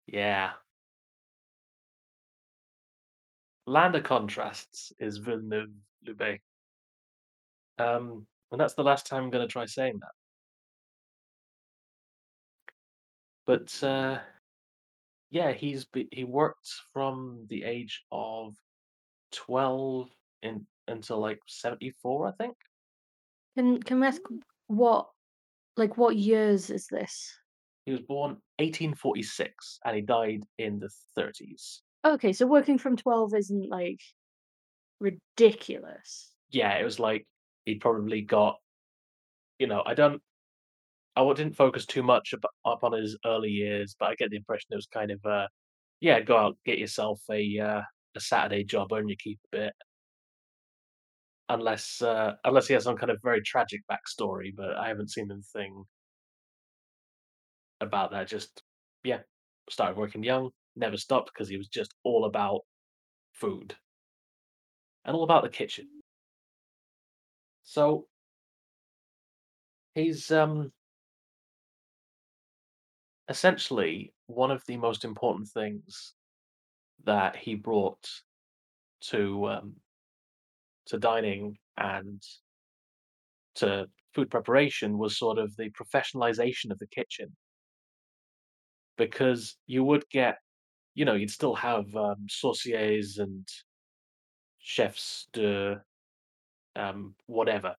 Yeah. 0.06 0.54
Land 3.66 3.96
of 3.96 4.04
Contrasts 4.04 4.92
is 5.00 5.18
Villeneuve-Loubet. 5.18 6.40
Um, 7.80 8.28
and 8.52 8.60
that's 8.62 8.75
the 8.75 8.84
last 8.84 9.08
time 9.08 9.24
I'm 9.24 9.30
gonna 9.32 9.48
try 9.48 9.66
saying 9.66 10.00
that. 10.02 10.12
But, 13.48 13.84
uh 13.84 14.22
yeah, 15.32 15.52
he's 15.54 15.86
be 15.86 16.08
he 16.12 16.24
worked 16.24 16.70
from 16.92 17.48
the 17.50 17.64
age 17.64 18.04
of 18.12 18.56
12 19.32 20.12
in 20.44 20.68
until, 20.88 21.20
like, 21.20 21.40
74, 21.48 22.28
I 22.30 22.32
think? 22.34 22.56
Can 23.56 23.82
can 23.84 24.00
we 24.00 24.08
ask 24.08 24.22
Mm. 24.30 24.44
what 24.68 25.10
like, 25.78 25.98
what 25.98 26.18
years 26.18 26.70
is 26.72 26.88
this? 26.88 27.34
He 27.86 27.92
was 27.92 28.02
born 28.02 28.42
1846, 28.60 29.80
and 29.84 29.96
he 29.98 30.02
died 30.02 30.44
in 30.58 30.80
the 30.80 30.90
30s. 31.16 31.84
Okay, 32.06 32.34
so 32.34 32.46
working 32.46 32.78
from 32.78 32.98
12 32.98 33.34
isn't, 33.34 33.70
like, 33.70 34.02
ridiculous. 35.00 36.36
Yeah, 36.50 36.78
it 36.78 36.84
was 36.84 37.00
like, 37.00 37.28
he 37.66 37.76
probably 37.76 38.22
got 38.22 38.60
you 39.60 39.68
know, 39.68 39.84
I 39.86 39.94
don't 39.94 40.22
I 41.15 41.34
didn't 41.34 41.55
focus 41.55 41.86
too 41.86 42.03
much 42.03 42.34
up 42.65 42.84
on 42.84 42.93
his 42.93 43.17
early 43.25 43.50
years, 43.50 43.96
but 44.00 44.10
I 44.10 44.15
get 44.15 44.32
the 44.32 44.38
impression 44.38 44.67
it 44.72 44.75
was 44.75 44.88
kind 44.88 45.12
of, 45.12 45.24
uh, 45.25 45.48
yeah, 46.01 46.20
go 46.22 46.38
out, 46.38 46.58
get 46.65 46.79
yourself 46.79 47.22
a, 47.32 47.60
uh, 47.60 47.82
a 48.15 48.20
Saturday 48.20 48.63
job, 48.63 48.91
earn 48.91 49.08
your 49.08 49.17
keep 49.17 49.39
a 49.53 49.58
bit. 49.58 49.74
Unless, 51.50 52.01
uh 52.01 52.34
unless 52.46 52.67
he 52.67 52.74
has 52.74 52.84
some 52.86 52.96
kind 52.98 53.12
of 53.12 53.20
very 53.22 53.41
tragic 53.41 53.82
backstory, 53.91 54.55
but 54.55 54.75
I 54.77 54.88
haven't 54.88 55.12
seen 55.12 55.29
anything 55.32 55.84
about 57.82 58.12
that, 58.12 58.27
just 58.27 58.63
yeah, 59.03 59.20
started 59.70 59.98
working 59.98 60.24
young, 60.24 60.50
never 60.75 60.98
stopped 60.98 61.32
because 61.34 61.50
he 61.50 61.58
was 61.58 61.67
just 61.67 61.93
all 62.03 62.25
about 62.25 62.62
food. 63.34 63.75
And 65.05 65.15
all 65.15 65.24
about 65.24 65.43
the 65.43 65.50
kitchen. 65.50 65.88
So 67.63 68.08
he's, 69.96 70.32
um 70.32 70.72
essentially, 73.30 74.13
one 74.27 74.51
of 74.51 74.63
the 74.68 74.77
most 74.77 75.06
important 75.06 75.50
things 75.50 76.15
that 77.06 77.36
he 77.36 77.56
brought 77.56 78.06
to, 79.01 79.48
um 79.50 79.75
to 80.88 80.98
dining 80.98 81.58
and 81.77 82.22
to 83.56 83.88
food 84.13 84.30
preparation 84.30 84.98
was 84.98 85.18
sort 85.18 85.38
of 85.38 85.56
the 85.58 85.70
professionalization 85.72 86.72
of 86.72 86.80
the 86.80 86.88
kitchen. 86.88 87.36
Because 88.98 89.58
you 89.65 89.84
would 89.84 90.08
get 90.10 90.38
you 90.96 91.06
know, 91.06 91.13
you'd 91.15 91.32
still 91.32 91.56
have, 91.56 91.96
um, 91.96 92.25
sauciers 92.30 93.20
and 93.20 93.48
chefs 94.60 95.27
de 95.34 95.82
um, 96.75 97.15
whatever. 97.27 97.75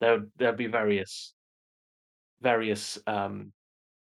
There 0.00 0.26
there'd 0.36 0.56
be 0.58 0.66
various 0.68 1.34
various, 2.40 2.98
um, 3.06 3.52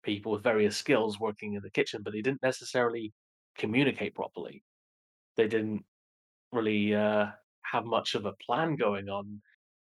people 0.10 0.32
with 0.34 0.44
various 0.44 0.78
skills 0.78 1.20
working 1.20 1.54
in 1.56 1.62
the 1.64 1.72
kitchen, 1.80 2.02
but 2.04 2.14
they 2.14 2.22
didn't 2.22 2.44
necessarily 2.44 3.14
communicate 3.58 4.16
properly. 4.16 4.64
They 5.38 5.48
didn't 5.48 5.84
really, 6.54 6.96
uh, 6.96 7.28
have 7.74 7.86
much 7.86 8.16
of 8.16 8.26
a 8.26 8.34
plan 8.46 8.76
going 8.78 9.10
on. 9.10 9.42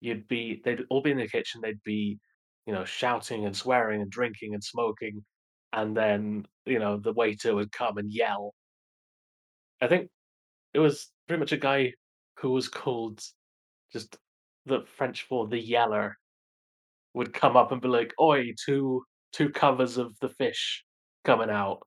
You'd 0.02 0.28
be 0.28 0.62
they'd 0.64 0.86
all 0.92 1.02
be 1.04 1.12
in 1.12 1.18
the 1.20 1.28
kitchen, 1.30 1.62
they'd 1.62 1.84
be, 1.84 2.20
you 2.68 2.74
know, 2.74 2.86
shouting 2.86 3.46
and 3.46 3.56
swearing 3.58 4.02
and 4.04 4.12
drinking 4.12 4.54
and 4.56 4.64
smoking, 4.64 5.26
and 5.74 5.98
then, 5.98 6.46
you 6.66 6.80
know, 6.80 6.98
the 6.98 7.14
waiter 7.14 7.56
would 7.56 7.72
come 7.74 7.98
and 8.00 8.12
yell. 8.14 8.54
I 9.82 9.88
think 9.88 10.10
it 10.74 10.80
was 10.80 11.12
pretty 11.28 11.40
much 11.42 11.54
a 11.54 11.58
guy 11.58 11.94
who 12.40 12.52
was 12.52 12.70
called 12.70 13.22
just 13.94 14.18
the 14.66 14.82
French 14.88 15.24
for 15.24 15.48
"the 15.48 15.60
yeller" 15.60 16.18
would 17.14 17.34
come 17.34 17.58
up 17.58 17.72
and 17.72 17.82
be 17.82 17.88
like, 17.90 18.14
"Oi, 18.22 18.54
2 18.66 19.04
2 19.36 19.50
covers 19.52 19.98
of 19.98 20.18
the 20.22 20.30
fish 20.30 20.86
coming 21.26 21.50
out." 21.52 21.82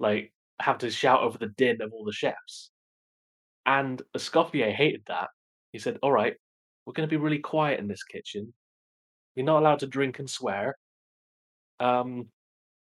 Like, 0.00 0.34
have 0.60 0.78
to 0.78 0.90
shout 0.90 1.22
over 1.22 1.38
the 1.38 1.48
din 1.48 1.82
of 1.82 1.92
all 1.92 2.04
the 2.04 2.12
chefs. 2.12 2.72
And 3.66 4.02
Escoffier 4.16 4.72
hated 4.72 5.04
that. 5.06 5.30
He 5.72 5.78
said, 5.80 5.98
"Alright, 6.02 6.36
we're 6.86 6.94
gonna 6.94 7.08
be 7.08 7.16
really 7.16 7.40
quiet 7.40 7.80
in 7.80 7.88
this 7.88 8.04
kitchen. 8.04 8.54
You're 9.36 9.46
not 9.46 9.60
allowed 9.60 9.80
to 9.80 9.88
drink 9.88 10.18
and 10.20 10.30
swear." 10.30 10.76
Um, 11.80 12.30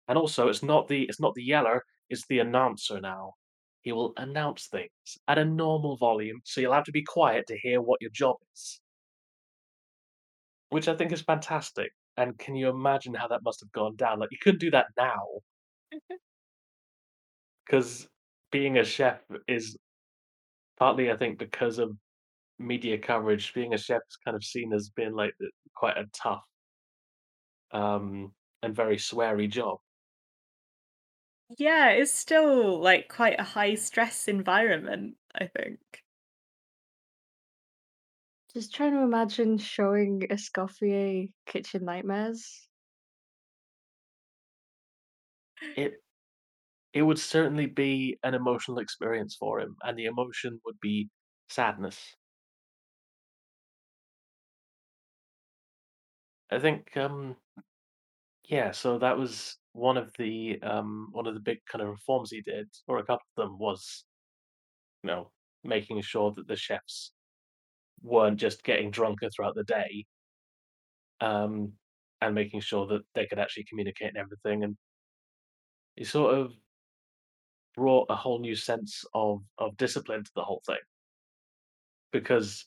and 0.08 0.18
also, 0.18 0.50
it's 0.50 0.64
not 0.64 0.88
the 0.88 1.04
it's 1.04 1.20
not 1.22 1.36
the 1.36 1.44
yeller, 1.44 1.86
it's 2.10 2.26
the 2.28 2.40
announcer 2.40 3.02
now. 3.02 3.36
He 3.84 3.92
will 3.94 4.14
announce 4.18 4.68
things 4.68 5.18
at 5.28 5.38
a 5.40 5.46
normal 5.46 5.98
volume, 5.98 6.42
so 6.46 6.62
you'll 6.62 6.74
have 6.74 6.86
to 6.86 6.92
be 6.94 7.04
quiet 7.04 7.48
to 7.48 7.58
hear 7.60 7.82
what 7.82 8.02
your 8.02 8.12
job 8.12 8.38
is. 8.54 8.82
Which 10.72 10.90
I 10.90 10.96
think 10.96 11.12
is 11.14 11.22
fantastic, 11.22 11.94
and 12.18 12.38
can 12.40 12.56
you 12.56 12.70
imagine 12.70 13.14
how 13.14 13.28
that 13.30 13.44
must 13.44 13.62
have 13.62 13.72
gone 13.72 13.96
down? 13.96 14.20
Like, 14.20 14.32
you 14.32 14.38
couldn't 14.42 14.60
do 14.62 14.72
that 14.72 14.88
now. 14.98 15.42
Cause 17.70 18.08
being 18.52 18.78
a 18.78 18.84
chef 18.86 19.22
is 19.48 19.78
partly, 20.78 21.12
I 21.12 21.18
think, 21.18 21.40
because 21.40 21.80
of 21.80 21.98
media 22.60 22.98
coverage, 23.00 23.54
being 23.54 23.74
a 23.74 23.80
chef 23.80 24.02
is 24.10 24.18
kind 24.18 24.36
of 24.36 24.44
seen 24.44 24.74
as 24.74 24.90
being, 24.92 25.14
like, 25.14 25.36
quite 25.76 25.98
a 25.98 26.08
tough 26.14 26.44
um, 27.72 28.34
and 28.62 28.76
very 28.76 28.98
sweary 28.98 29.50
job. 29.50 29.80
Yeah, 31.58 31.90
it's 31.92 32.12
still, 32.14 32.80
like, 32.82 33.08
quite 33.10 33.40
a 33.40 33.44
high 33.44 33.76
stress 33.76 34.28
environment, 34.28 35.18
I 35.36 35.48
think. 35.48 36.03
Just 38.54 38.74
trying 38.74 38.94
to 38.94 39.00
imagine 39.02 39.58
showing 39.58 40.22
Escoffier 40.30 41.32
Kitchen 41.46 41.86
Nightmares. 41.86 42.70
It 45.76 46.04
it 46.94 47.04
would 47.04 47.20
certainly 47.20 47.68
be 47.68 48.20
an 48.24 48.34
emotional 48.36 48.80
experience 48.80 49.36
for 49.36 49.60
him, 49.60 49.78
and 49.84 49.98
the 49.98 50.06
emotion 50.06 50.62
would 50.66 50.80
be 50.80 51.10
sadness. 51.50 52.16
I 56.50 56.60
think, 56.60 56.96
um 56.98 57.38
yeah, 58.50 58.72
so 58.72 59.00
that 59.00 59.18
was 59.18 59.58
one 59.72 59.98
of 59.98 60.14
the, 60.18 60.62
um 60.62 61.10
one 61.12 61.28
of 61.28 61.34
the 61.34 61.40
big 61.40 61.60
kind 61.66 61.82
of 61.82 61.90
reforms 61.90 62.32
he 62.32 62.42
did, 62.42 62.70
or 62.88 62.98
a 62.98 63.06
couple 63.06 63.26
of 63.38 63.44
them, 63.44 63.58
was, 63.58 64.06
you 65.04 65.10
know, 65.10 65.32
making 65.64 66.02
sure 66.02 66.32
that 66.34 66.48
the 66.48 66.56
chefs 66.56 67.14
weren't 68.04 68.40
just 68.40 68.64
getting 68.64 68.92
drunker 68.92 69.30
throughout 69.30 69.56
the 69.56 69.64
day 69.64 70.06
um, 71.22 71.72
and 72.22 72.36
making 72.36 72.62
sure 72.62 72.86
that 72.88 73.02
they 73.16 73.26
could 73.26 73.40
actually 73.40 73.66
communicate 73.66 74.10
and 74.10 74.18
everything, 74.18 74.64
and 74.64 74.78
he 75.96 76.04
sort 76.04 76.38
of 76.38 76.54
brought 77.76 78.08
a 78.10 78.16
whole 78.16 78.40
new 78.40 78.56
sense 78.56 79.06
of 79.14 79.42
of 79.58 79.76
discipline 79.78 80.24
to 80.24 80.32
the 80.36 80.44
whole 80.44 80.62
thing. 80.66 80.78
Because 82.12 82.66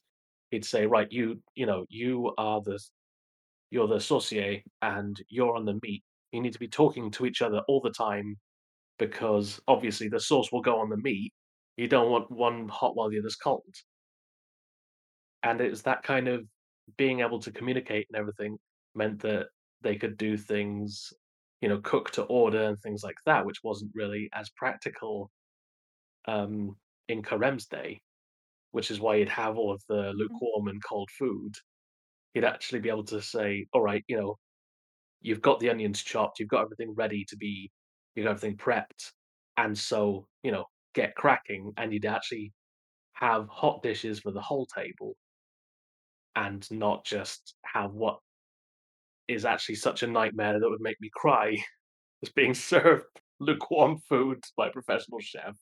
he'd 0.50 0.64
say, 0.64 0.86
"Right, 0.86 1.10
you 1.10 1.40
you 1.54 1.66
know, 1.66 1.86
you 1.88 2.32
are 2.38 2.60
the 2.62 2.78
you're 3.70 3.88
the 3.88 4.00
saucier 4.00 4.62
and 4.82 5.20
you're 5.28 5.56
on 5.56 5.64
the 5.66 5.78
meat. 5.82 6.02
You 6.32 6.40
need 6.40 6.52
to 6.54 6.58
be 6.58 6.68
talking 6.68 7.10
to 7.12 7.26
each 7.26 7.42
other 7.42 7.60
all 7.68 7.80
the 7.80 7.90
time 7.90 8.36
because 8.98 9.60
obviously 9.68 10.08
the 10.08 10.20
sauce 10.20 10.50
will 10.52 10.62
go 10.62 10.80
on 10.80 10.90
the 10.90 10.96
meat. 10.96 11.32
You 11.76 11.88
don't 11.88 12.10
want 12.10 12.30
one 12.30 12.68
hot 12.68 12.96
while 12.96 13.10
the 13.10 13.18
other's 13.18 13.36
cold." 13.36 13.74
And 15.42 15.60
it 15.60 15.70
was 15.70 15.82
that 15.82 16.02
kind 16.02 16.28
of 16.28 16.48
being 16.96 17.20
able 17.20 17.40
to 17.40 17.52
communicate 17.52 18.06
and 18.10 18.18
everything 18.18 18.58
meant 18.94 19.22
that 19.22 19.48
they 19.82 19.96
could 19.96 20.16
do 20.16 20.36
things, 20.36 21.12
you 21.60 21.68
know, 21.68 21.80
cook 21.80 22.10
to 22.12 22.24
order 22.24 22.62
and 22.62 22.78
things 22.80 23.02
like 23.04 23.16
that, 23.26 23.46
which 23.46 23.62
wasn't 23.62 23.92
really 23.94 24.28
as 24.32 24.50
practical, 24.56 25.30
um, 26.26 26.76
in 27.08 27.22
Carême's 27.22 27.66
day, 27.66 28.00
which 28.72 28.90
is 28.90 29.00
why 29.00 29.18
he'd 29.18 29.30
have 29.30 29.56
all 29.58 29.72
of 29.72 29.82
the 29.88 30.12
Mm. 30.30 30.40
lukewarm 30.40 30.68
and 30.68 30.82
cold 30.84 31.10
food. 31.18 31.54
He'd 32.34 32.44
actually 32.44 32.80
be 32.80 32.90
able 32.90 33.04
to 33.06 33.22
say, 33.22 33.66
"Alright, 33.74 34.04
you 34.08 34.16
know, 34.16 34.36
you've 35.20 35.42
got 35.42 35.60
the 35.60 35.70
onions 35.70 36.02
chopped, 36.02 36.38
you've 36.40 36.48
got 36.48 36.62
everything 36.64 36.94
ready 36.94 37.24
to 37.26 37.36
be 37.36 37.70
you've 38.14 38.24
got 38.24 38.32
everything 38.32 38.56
prepped, 38.58 39.12
and 39.58 39.78
so, 39.78 40.28
you 40.42 40.52
know, 40.52 40.66
get 40.94 41.14
cracking," 41.16 41.72
and 41.78 41.92
you'd 41.92 42.06
actually 42.06 42.52
have 43.14 43.48
hot 43.48 43.82
dishes 43.82 44.20
for 44.20 44.32
the 44.32 44.42
whole 44.42 44.66
table 44.66 45.16
and 46.36 46.70
not 46.70 47.04
just 47.04 47.54
have 47.64 47.92
what 47.92 48.18
is 49.26 49.44
actually 49.44 49.74
such 49.74 50.02
a 50.02 50.06
nightmare 50.06 50.60
that 50.60 50.68
would 50.68 50.80
make 50.80 51.00
me 51.00 51.10
cry, 51.12 51.56
is 52.22 52.30
being 52.30 52.54
served 52.72 53.04
lukewarm 53.40 53.98
food 54.08 54.42
by 54.56 54.68
a 54.68 54.72
professional 54.72 55.18
chef. 55.20 55.56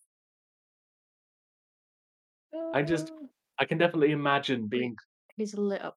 I 2.73 2.83
just 2.83 3.13
Oh. 3.13 3.29
I 3.59 3.65
can 3.65 3.79
definitely 3.79 4.11
imagine 4.11 4.67
being 4.67 4.97
he's 5.37 5.55
lit 5.55 5.81
up. 5.81 5.97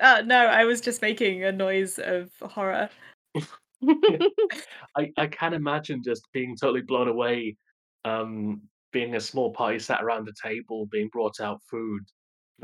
Uh, 0.00 0.22
no, 0.24 0.46
I 0.46 0.64
was 0.64 0.80
just 0.80 1.00
making 1.00 1.44
a 1.44 1.52
noise 1.52 1.98
of 1.98 2.30
horror. 2.42 2.90
I 4.96 5.12
I 5.16 5.26
can 5.26 5.54
imagine 5.54 6.02
just 6.02 6.26
being 6.32 6.56
totally 6.56 6.82
blown 6.82 7.08
away, 7.08 7.56
um, 8.04 8.62
being 8.92 9.14
a 9.16 9.20
small 9.20 9.52
party 9.52 9.78
sat 9.78 10.02
around 10.02 10.28
a 10.28 10.32
table, 10.46 10.86
being 10.86 11.08
brought 11.08 11.40
out 11.40 11.60
food. 11.70 12.02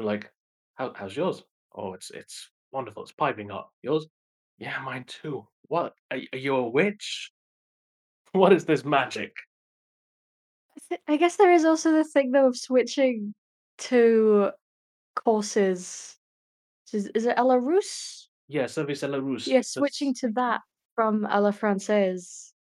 You're 0.00 0.06
like, 0.06 0.32
"How 0.76 0.94
how's 0.94 1.14
yours?" 1.14 1.44
"Oh, 1.74 1.92
it's 1.92 2.10
it's 2.10 2.50
wonderful, 2.72 3.02
it's 3.02 3.12
piping 3.12 3.50
hot." 3.50 3.70
"Yours?" 3.82 4.06
"Yeah, 4.56 4.80
mine 4.80 5.04
too." 5.04 5.46
"What? 5.68 5.94
Are 6.10 6.16
are 6.32 6.38
you 6.38 6.56
a 6.56 6.66
witch? 6.70 7.30
What 8.32 8.54
is 8.54 8.64
this 8.64 8.82
magic?" 8.82 9.34
I 11.06 11.16
guess 11.16 11.36
there 11.36 11.52
is 11.52 11.64
also 11.64 11.92
the 11.92 12.04
thing 12.04 12.32
though 12.32 12.46
of 12.48 12.56
switching 12.56 13.34
to 13.78 14.52
courses. 15.16 16.18
Is 16.92 17.08
is 17.14 17.26
it 17.26 17.36
à 17.36 17.44
la 17.44 17.56
Russe? 17.56 18.28
Yeah, 18.48 18.66
service 18.66 19.02
à 19.02 19.10
la 19.10 19.18
Russe, 19.18 19.46
Yeah, 19.48 19.60
switching 19.62 20.14
to 20.14 20.28
that 20.32 20.62
from 20.94 21.22
à 21.26 21.42
la 21.42 21.52
Française. 21.52 22.52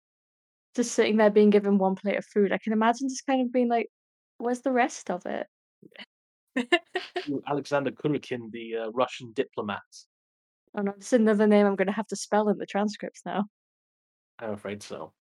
Just 0.77 0.93
sitting 0.93 1.17
there 1.19 1.31
being 1.31 1.51
given 1.51 1.79
1 1.79 1.97
plate 1.97 2.19
of 2.19 2.27
food, 2.27 2.53
I 2.53 2.59
can 2.59 2.73
imagine 2.73 3.09
just 3.09 3.27
kind 3.27 3.43
of 3.47 3.53
being 3.53 3.69
like, 3.69 3.91
"Where's 4.39 4.63
the 4.63 4.73
rest 4.73 5.11
of 5.11 5.27
it?" 5.27 5.49
Alexander 7.47 7.91
Kurakin, 7.91 8.51
the, 8.51 8.77
uh, 8.77 8.91
Russian 8.91 9.33
diplomat. 9.33 9.83
Oh 10.77 10.83
no, 10.83 10.93
it's 10.93 11.13
another 11.13 11.47
name 11.47 11.67
I'm 11.67 11.77
gonna 11.77 11.93
have 11.93 12.07
to 12.09 12.17
spell 12.17 12.49
in 12.49 12.59
the 12.59 12.67
transcripts 12.67 13.23
now. 13.25 13.45
I'm 14.39 14.53
afraid 14.53 14.83
so. 14.83 15.13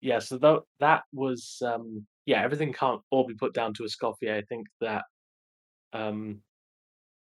Yeah, 0.00 0.20
so 0.20 0.38
tho 0.38 0.66
that 0.80 1.04
was, 1.12 1.60
um 1.64 2.06
yeah, 2.26 2.42
everything 2.42 2.72
can't 2.72 3.02
all 3.10 3.26
be 3.26 3.34
put 3.34 3.54
down 3.54 3.74
to 3.74 3.84
Escoffier. 3.84 4.36
I 4.36 4.42
think 4.42 4.66
that, 4.80 5.04
um, 5.94 6.42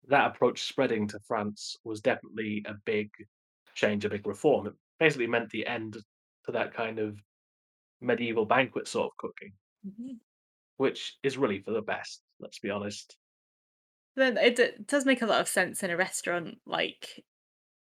that 0.08 0.28
approach 0.32 0.64
spreading 0.64 1.08
to 1.10 1.20
France 1.28 1.76
was 1.84 2.00
definitely 2.00 2.64
a 2.66 2.76
big 2.86 3.10
change, 3.76 4.06
a 4.06 4.10
big 4.10 4.26
reform. 4.26 4.68
It 4.68 4.74
basically 5.00 5.28
meant 5.28 5.50
the 5.50 5.68
end 5.68 5.98
to 6.46 6.52
that 6.54 6.74
kind 6.74 7.00
of 7.00 7.20
medieval 8.02 8.46
banquet 8.46 8.88
sort 8.88 9.08
of 9.12 9.18
cooking. 9.18 9.54
Mhm. 9.86 10.20
Which 10.78 11.18
is 11.24 11.38
really 11.38 11.60
for 11.60 11.72
the 11.72 11.82
best, 11.82 12.24
let's 12.40 12.60
be 12.60 12.70
honest. 12.70 13.18
Then 14.16 14.38
it 14.38 14.56
d 14.58 14.72
does 14.86 15.06
make 15.06 15.22
a 15.22 15.26
lot 15.26 15.40
of 15.42 15.48
sense 15.48 15.82
in 15.84 15.90
a 15.90 15.96
restaurant, 15.98 16.60
like, 16.66 17.26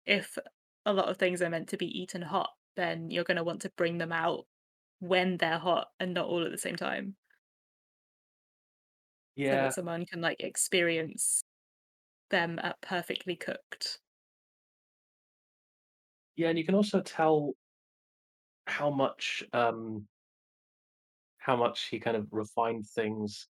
if 0.05 0.37
a 0.85 0.93
lot 0.93 1.09
of 1.09 1.17
things 1.17 1.41
are 1.41 1.49
meant 1.49 1.69
to 1.69 1.77
be 1.77 1.87
eaten 1.87 2.23
hot, 2.23 2.55
then 2.75 3.11
you're 3.11 3.23
gonna 3.25 3.43
want 3.43 3.61
to 3.63 3.69
bring 3.71 3.97
them 3.99 4.11
out 4.13 4.47
when 4.99 5.37
they're 5.37 5.59
hot 5.59 5.93
and 5.99 6.13
not 6.13 6.27
all 6.27 6.45
at 6.45 6.51
the 6.51 6.57
same 6.59 6.75
time. 6.77 7.17
Yeah. 9.35 9.55
So 9.57 9.57
that 9.57 9.73
someone 9.73 10.05
can, 10.05 10.21
like, 10.21 10.39
experience 10.39 11.43
them 12.29 12.59
at 12.59 12.81
perfectly 12.81 13.35
cooked. 13.37 13.99
Yeah, 16.35 16.49
and 16.49 16.57
you 16.57 16.65
can 16.65 16.75
also 16.75 17.01
tell 17.01 17.53
how 18.67 18.89
much, 18.89 19.43
um 19.53 20.07
how 21.37 21.55
much 21.55 21.85
he 21.87 21.99
kind 21.99 22.17
of 22.17 22.27
refined 22.31 22.85
things 22.87 23.47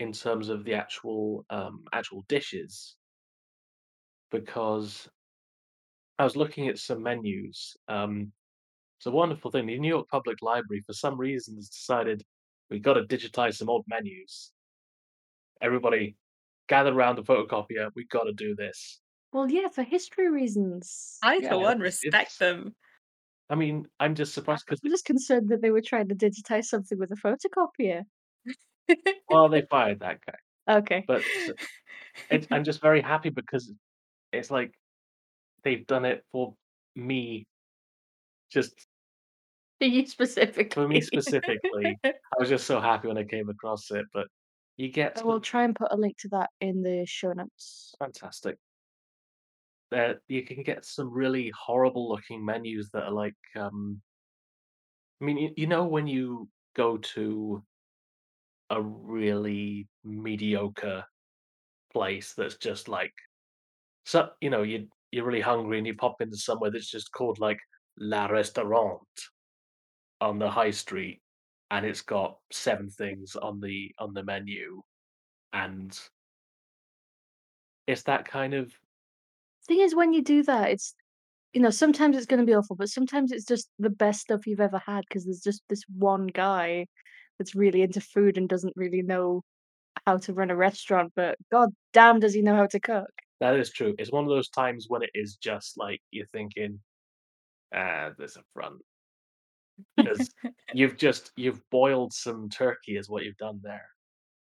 in 0.00 0.12
terms 0.12 0.48
of 0.48 0.64
the 0.64 0.74
actual, 0.74 1.44
um, 1.50 1.84
actual 1.92 2.22
dishes 2.28 2.96
because 4.32 5.10
I 6.18 6.24
was 6.24 6.36
looking 6.36 6.68
at 6.68 6.78
some 6.78 7.02
menus, 7.02 7.76
um, 7.88 8.32
it's 8.98 9.06
a 9.06 9.10
wonderful 9.12 9.50
thing, 9.50 9.66
the 9.66 9.78
New 9.78 9.88
York 9.88 10.08
Public 10.08 10.42
Library, 10.42 10.82
for 10.86 10.94
some 10.94 11.18
reason, 11.18 11.56
has 11.56 11.68
decided, 11.70 12.24
we've 12.70 12.82
gotta 12.82 13.04
digitize 13.04 13.56
some 13.56 13.70
old 13.70 13.84
menus." 13.88 14.52
"Everybody 15.62 16.16
gather 16.68 16.92
around 16.92 17.16
the 17.16 17.22
photocopier, 17.22 17.90
We've 17.94 18.08
gotta 18.08 18.32
do 18.32 18.54
this." 18.54 19.00
Well, 19.32 19.50
yeah, 19.50 19.68
for 19.68 19.82
history 19.82 20.28
reasons. 20.30 21.18
I, 21.22 21.40
for 21.40 21.44
Yeah, 21.44 21.54
one, 21.56 21.78
respect 21.80 22.38
them. 22.38 22.74
I 23.50 23.56
mean, 23.56 23.88
I'm 24.00 24.14
just 24.14 24.34
surprised 24.34 24.64
because 24.66 24.80
I'm 24.84 24.90
just 24.90 25.04
concerned 25.04 25.48
that 25.50 25.62
they 25.62 25.70
were 25.70 25.82
trying 25.82 26.08
to 26.08 26.14
digitize 26.14 26.66
something 26.66 26.98
with 26.98 27.10
a 27.12 27.16
photocopier. 27.16 28.04
Well, 29.28 29.48
they 29.48 29.62
fired 29.62 30.00
that 30.00 30.20
guy. 30.24 30.38
Okay. 30.68 31.08
But 31.08 31.26
I'm 32.52 32.64
just 32.64 32.80
very 32.80 33.00
happy 33.00 33.30
because 33.30 33.72
it's 34.32 34.50
like 34.50 34.74
they've 35.64 35.86
done 35.86 36.06
it 36.06 36.24
for 36.32 36.56
me 36.96 37.46
just 38.50 38.88
For 39.78 39.86
you 39.86 40.06
specifically. 40.06 40.70
for 40.74 40.86
me 40.88 41.00
specifically. 41.00 41.98
I 42.04 42.36
was 42.40 42.48
just 42.48 42.66
so 42.66 42.80
happy 42.80 43.08
when 43.08 43.18
I 43.18 43.24
came 43.24 43.48
across 43.48 43.90
it, 43.90 44.06
but 44.12 44.28
you 44.76 44.90
get 44.90 45.20
I 45.20 45.22
will 45.22 45.40
try 45.40 45.62
and 45.62 45.76
put 45.76 45.92
a 45.92 45.96
link 45.96 46.18
to 46.18 46.28
that 46.30 46.50
in 46.60 46.82
the 46.82 47.06
show 47.06 47.32
notes. 47.32 47.96
Fantastic. 48.00 48.58
There 49.92 50.20
you 50.26 50.44
can 50.44 50.64
get 50.64 50.84
some 50.84 51.12
really 51.12 51.50
horrible 51.50 52.08
looking 52.08 52.44
menus 52.44 52.90
that 52.90 53.04
are 53.04 53.12
like, 53.12 53.36
um 53.54 54.02
I 55.20 55.24
mean, 55.24 55.36
you 55.38 55.54
you 55.56 55.66
know 55.66 55.86
when 55.86 56.06
you 56.06 56.50
go 56.74 56.98
to 56.98 57.64
a 58.70 58.82
really 58.82 59.88
mediocre 60.04 61.04
place 61.92 62.34
that's 62.34 62.56
just 62.56 62.88
like 62.88 63.12
so 64.04 64.30
you 64.40 64.50
know, 64.50 64.62
you 64.62 64.88
you're 65.12 65.24
really 65.26 65.40
hungry 65.40 65.78
and 65.78 65.86
you 65.86 65.94
pop 65.96 66.16
into 66.20 66.36
somewhere 66.36 66.70
that's 66.70 66.90
just 66.90 67.12
called, 67.12 67.38
like, 67.40 67.58
La 67.98 68.26
Restaurant" 68.26 69.00
on 70.20 70.38
the 70.38 70.50
high 70.50 70.70
street, 70.70 71.22
and 71.70 71.84
it's 71.86 72.02
got 72.02 72.38
7 72.52 72.88
things 72.90 73.36
on 73.36 73.60
the 73.60 73.94
on 73.98 74.12
the 74.14 74.22
menu, 74.22 74.82
and 75.52 75.98
it's 77.86 78.02
that 78.04 78.24
kind 78.26 78.54
of 78.54 78.72
Thing 79.66 79.80
is 79.80 79.94
when 79.94 80.12
you 80.12 80.22
do 80.22 80.42
that, 80.44 80.70
it's 80.70 80.94
You 81.54 81.60
know, 81.62 81.70
sometimes 81.70 82.16
it's 82.16 82.26
gonna 82.26 82.44
be 82.46 82.54
awful, 82.54 82.76
but 82.76 82.88
sometimes 82.90 83.32
it's 83.32 83.46
just 83.46 83.70
the 83.78 83.90
best 83.90 84.20
stuff 84.22 84.46
you've 84.46 84.60
ever 84.60 84.78
had 84.80 85.04
because 85.08 85.24
there's 85.26 85.42
just 85.42 85.62
this 85.70 85.82
one 85.88 86.28
guy 86.28 86.86
that's 87.40 87.56
really 87.56 87.82
into 87.82 88.02
food 88.02 88.38
and 88.38 88.48
doesn't 88.50 88.74
really 88.76 89.02
know 89.02 89.42
how 90.06 90.18
to 90.18 90.34
run 90.34 90.50
a 90.50 90.56
restaurant, 90.56 91.12
but 91.16 91.38
god 91.52 91.70
damn 91.94 92.20
does 92.20 92.34
he 92.34 92.42
know 92.42 92.56
how 92.56 92.66
to 92.68 92.80
cook. 92.80 93.10
That 93.40 93.58
is 93.58 93.72
true. 93.72 93.96
It's 93.98 94.12
one 94.12 94.22
of 94.24 94.30
those 94.30 94.48
times 94.48 94.86
when 94.88 95.02
it 95.02 95.10
is 95.14 95.36
just 95.36 95.76
like 95.76 96.00
you're 96.12 96.26
thinking, 96.26 96.80
"Ah, 97.74 98.12
there's 98.18 98.36
a 98.36 98.44
front. 98.54 98.82
Because 100.02 100.30
you've 100.72 100.96
just 100.96 101.32
you've 101.36 101.62
boiled 101.70 102.12
some 102.12 102.48
turkey 102.48 102.96
is 102.96 103.08
what 103.08 103.24
you've 103.24 103.36
done 103.36 103.60
there. 103.62 103.88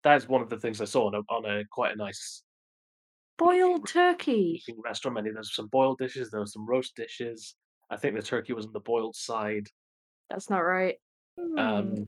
That 0.05 0.17
is 0.17 0.29
one 0.29 0.43
of 0.43 0.51
the 0.51 0.61
things 0.61 0.81
I 0.81 0.87
saw 0.87 1.09
on 1.09 1.15
a 1.17 1.21
on 1.33 1.47
a 1.47 1.65
quite 1.73 1.93
a 1.95 1.97
nice 1.97 2.45
Boiled 3.39 3.89
turkey? 3.89 4.63
restaurant 4.79 5.15
menu. 5.15 5.33
There's 5.33 5.55
some 5.55 5.69
boiled 5.69 5.99
dishes, 5.99 6.31
there 6.31 6.41
was 6.41 6.53
some 6.53 6.67
roast 6.67 6.95
dishes. 6.97 7.57
I 7.91 7.97
think 7.97 8.15
the 8.17 8.23
turkey 8.23 8.53
was 8.53 8.67
on 8.67 8.73
the 8.73 8.81
boiled 8.81 9.17
side. 9.17 9.69
That's 10.29 10.49
not 10.51 10.61
right. 10.61 10.97
Hmm. 11.39 11.59
Um, 11.59 12.07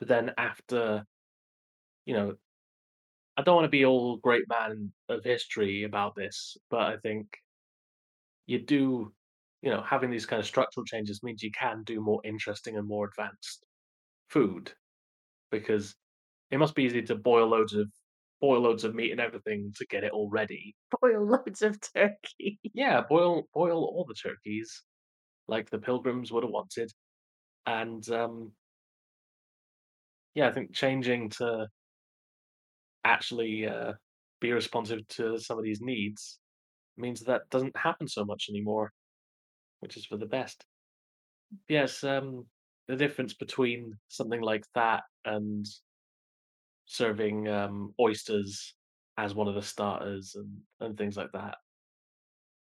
but 0.00 0.08
then 0.08 0.32
after, 0.38 1.06
you 2.06 2.14
know 2.14 2.36
I 3.38 3.42
don't 3.42 3.56
wanna 3.56 3.68
be 3.68 3.84
all 3.84 4.16
great 4.16 4.48
man 4.48 4.92
of 5.08 5.22
history 5.24 5.82
about 5.84 6.14
this, 6.14 6.56
but 6.70 6.80
I 6.80 6.96
think 6.98 7.38
you 8.46 8.58
do 8.64 9.12
you 9.62 9.70
know, 9.70 9.82
having 9.82 10.10
these 10.10 10.26
kind 10.26 10.38
of 10.38 10.46
structural 10.46 10.84
changes 10.84 11.22
means 11.24 11.42
you 11.42 11.50
can 11.50 11.82
do 11.82 12.00
more 12.00 12.20
interesting 12.24 12.76
and 12.76 12.86
more 12.86 13.06
advanced 13.08 13.64
food, 14.30 14.72
because 15.50 15.96
it 16.50 16.58
must 16.58 16.74
be 16.74 16.84
easy 16.84 17.02
to 17.02 17.16
boil 17.16 17.48
loads 17.48 17.74
of 17.74 17.90
boil 18.40 18.60
loads 18.62 18.84
of 18.84 18.94
meat 18.94 19.12
and 19.12 19.20
everything 19.20 19.72
to 19.76 19.86
get 19.86 20.04
it 20.04 20.12
all 20.12 20.30
ready. 20.30 20.76
Boil 21.02 21.26
loads 21.26 21.62
of 21.62 21.78
turkey. 21.94 22.60
Yeah, 22.74 23.02
boil 23.08 23.48
boil 23.54 23.84
all 23.84 24.04
the 24.06 24.14
turkeys, 24.14 24.84
like 25.48 25.70
the 25.70 25.78
pilgrims 25.80 26.32
would 26.32 26.44
have 26.44 26.52
wanted, 26.52 26.92
and, 27.66 28.08
um 28.10 28.52
yeah, 30.36 30.48
I 30.48 30.52
think 30.52 30.74
changing 30.74 31.30
to 31.30 31.68
actually, 33.04 33.66
uh, 33.66 33.94
be 34.40 34.52
responsive 34.52 35.08
to 35.08 35.38
somebody's 35.38 35.80
needs 35.80 36.40
means 36.98 37.22
that 37.22 37.48
doesn't 37.50 37.76
happen 37.76 38.08
so 38.08 38.24
much 38.24 38.46
anymore, 38.50 38.92
which 39.80 39.96
is 39.96 40.06
for 40.06 40.18
the 40.18 40.26
best. 40.26 40.66
Yes, 41.68 42.04
um, 42.04 42.46
the 42.88 42.96
difference 42.96 43.34
between 43.34 43.98
something 44.08 44.42
like 44.42 44.64
that 44.74 45.04
and 45.24 45.66
serving, 46.86 47.48
um, 47.48 47.94
oysters 48.00 48.74
as 49.18 49.34
one 49.34 49.48
of 49.48 49.54
the 49.56 49.62
starters 49.62 50.36
and 50.36 50.60
and 50.80 50.98
things 50.98 51.16
like 51.16 51.32
that 51.32 51.56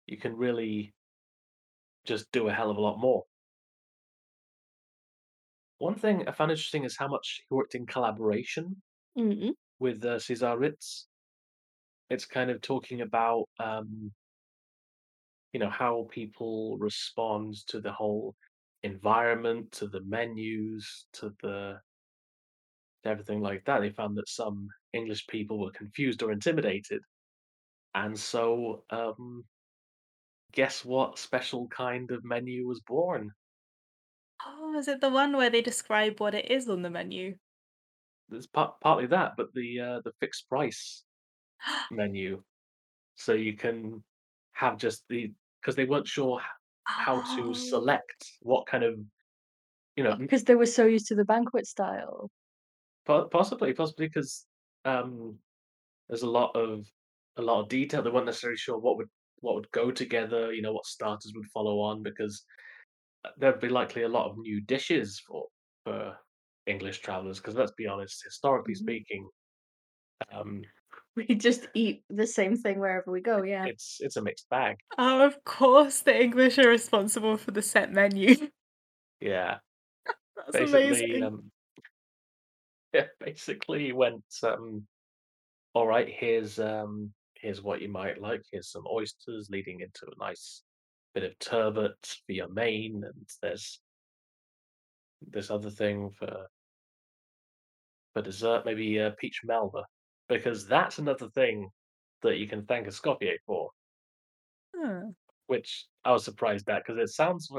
you 0.09 0.17
can 0.17 0.35
really 0.37 0.95
just 2.07 2.33
do 2.33 2.49
a 2.49 2.53
hell 2.53 2.71
of 2.71 2.79
a 2.79 2.81
lot 2.81 2.99
more. 2.99 3.25
One 5.79 5.97
thing 5.97 6.27
I 6.29 6.33
found 6.33 6.51
interesting 6.51 6.85
is 6.85 6.97
how 6.97 7.09
much 7.09 7.43
he 7.49 7.55
worked 7.55 7.75
in 7.75 7.87
collaboration 7.87 8.83
Mm. 9.17 9.55
with, 9.81 10.05
uh, 10.05 10.19
Cesar 10.19 10.59
Ritz. 10.59 11.09
It's 12.11 12.25
kind 12.27 12.51
of 12.51 12.61
talking 12.63 13.01
about, 13.03 13.49
um 13.59 14.13
you 15.53 15.61
know, 15.61 15.71
how 15.71 16.07
people 16.11 16.77
respond 16.79 17.55
to 17.69 17.81
the 17.81 17.93
whole 17.93 18.37
environment, 18.83 19.73
to 19.73 19.89
the 19.89 20.01
menus, 20.03 21.07
to 21.15 21.35
the 21.43 21.81
everything 23.05 23.41
like 23.41 23.65
that. 23.65 23.81
They 23.81 23.91
found 23.91 24.17
that 24.17 24.29
some 24.29 24.69
English 24.93 25.27
people 25.29 25.59
were 25.61 25.71
confused 25.71 26.23
or 26.23 26.33
intimidated. 26.33 27.03
And 27.95 28.19
so, 28.19 28.85
um 28.91 29.45
guess 30.53 30.85
what 30.85 31.19
special 31.19 31.69
kind 31.69 32.11
of 32.11 32.25
menu 32.25 32.67
was 32.67 32.81
born? 32.83 33.33
Oh, 34.45 34.77
is 34.77 34.89
it 34.89 35.01
the 35.01 35.11
one 35.11 35.37
where 35.37 35.49
they 35.49 35.63
describe 35.63 36.19
what 36.19 36.35
it 36.35 36.51
is 36.51 36.69
on 36.69 36.83
the 36.83 36.91
menu? 36.91 37.39
It's 38.31 38.47
part 38.47 38.81
partly 38.81 39.07
that, 39.07 39.35
but 39.37 39.53
the, 39.55 39.81
uh, 39.81 40.01
the 40.05 40.13
fixed 40.21 40.49
price 40.49 41.05
menu. 41.91 42.45
So 43.17 43.35
you 43.35 43.57
can 43.57 44.05
have 44.53 44.79
just 44.79 45.05
the 45.09 45.35
because 45.61 45.77
they 45.77 45.87
weren't 45.87 46.09
sure 46.09 46.41
how 46.85 47.23
to 47.37 47.55
Oh. 47.55 47.55
select 47.55 48.27
what 48.43 48.67
kind 48.67 48.85
of, 48.85 49.01
you 49.97 50.05
know, 50.05 50.17
because 50.17 50.45
they 50.45 50.55
were 50.55 50.67
so 50.67 50.85
used 50.87 51.07
to 51.07 51.15
the 51.15 51.25
banquet 51.25 51.67
style. 51.67 52.31
Possibly, 53.07 53.73
possibly 53.73 54.07
because 54.09 54.47
um, 54.85 55.39
there's 56.09 56.23
a 56.23 56.31
lot 56.31 56.57
of 56.57 56.87
a 57.37 57.43
lot 57.43 57.63
of 57.63 57.69
detail. 57.69 58.03
They 58.03 58.11
weren't 58.11 58.27
necessarily 58.27 58.59
sure 58.59 58.79
what 58.79 58.97
would 58.99 59.09
what 59.41 59.55
would 59.57 59.71
go 59.73 59.91
together, 59.93 60.53
you 60.53 60.63
know, 60.63 60.73
what 60.75 60.87
starters 60.87 61.33
would 61.35 61.47
follow 61.55 61.81
on 61.81 62.03
because, 62.03 62.45
there'd 63.37 63.61
be 63.61 63.69
likely 63.69 64.03
a 64.03 64.09
lot 64.09 64.31
of 64.31 64.39
new 64.39 64.61
dishes 64.61 65.21
for 65.27 65.49
for 65.85 66.19
English 66.67 67.01
travelers 67.01 67.39
because 67.39 67.55
let's 67.55 67.73
be 67.73 67.87
honest, 67.87 68.23
historically 68.25 68.75
Mhm. 68.75 68.75
speaking, 68.75 69.29
um 70.33 70.63
We 71.17 71.27
just 71.35 71.69
eat 71.75 72.05
the 72.09 72.27
same 72.27 72.57
thing 72.57 72.79
wherever 72.79 73.11
we 73.11 73.21
go, 73.21 73.43
yeah. 73.43 73.69
it's 73.69 73.99
it's 74.01 74.17
a 74.17 74.23
mixed 74.23 74.49
bag. 74.49 74.77
Oh, 74.99 75.25
of 75.25 75.45
course, 75.45 76.01
the 76.03 76.15
English 76.21 76.59
are 76.59 76.69
responsible 76.69 77.37
for 77.37 77.51
the 77.53 77.63
set 77.63 77.91
menu. 77.93 78.51
Yeah. 79.21 79.59
That's 80.37 80.61
Basically, 80.61 81.21
amazing. 81.21 81.23
um 81.23 81.51
yeah, 82.93 83.07
basically 83.21 83.93
went, 83.93 84.25
um, 84.43 84.87
"Alright, 85.77 86.09
here's, 86.11 86.59
um, 86.61 87.15
here's 87.37 87.63
what 87.63 87.83
you 87.83 87.89
might 87.91 88.21
like. 88.21 88.43
Here's 88.53 88.71
some 88.73 88.87
oysters 88.89 89.49
leading 89.51 89.81
into 89.81 90.07
a 90.07 90.17
nice 90.19 90.65
bit 91.15 91.25
of 91.25 91.39
turbot 91.39 92.19
for 92.27 92.33
your 92.33 92.49
main, 92.49 93.05
and 93.05 93.29
there's" 93.43 93.81
"this 95.23 95.51
other 95.51 95.71
thing 95.71 96.11
for" 96.11 96.49
"for 98.15 98.23
dessert, 98.23 98.65
maybe, 98.65 98.99
uh, 99.01 99.11
peach 99.19 99.43
Melba." 99.45 99.85
Because 100.29 100.67
that's 100.67 100.99
another 100.99 101.29
thing 101.31 101.71
that 102.23 102.37
you 102.39 102.47
can 102.49 102.65
thank 102.67 102.87
Escoffier 102.87 103.37
for. 103.47 103.71
Huh. 104.75 105.13
Which 105.47 105.87
I 106.05 106.13
was 106.13 106.25
surprised 106.25 106.69
at 106.69 106.85
because 106.85 106.99
it 106.99 107.09
sounds 107.09 107.51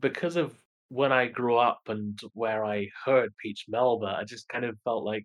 because 0.00 0.36
of 0.36 0.62
when 0.88 1.12
I 1.12 1.26
grew 1.26 1.56
up 1.56 1.80
and 1.88 2.18
where 2.34 2.64
I 2.64 2.88
heard 3.04 3.34
peach 3.38 3.64
Melba, 3.68 4.06
I 4.06 4.24
just 4.24 4.48
kind 4.48 4.64
of 4.64 4.78
felt 4.84 5.04
like, 5.04 5.24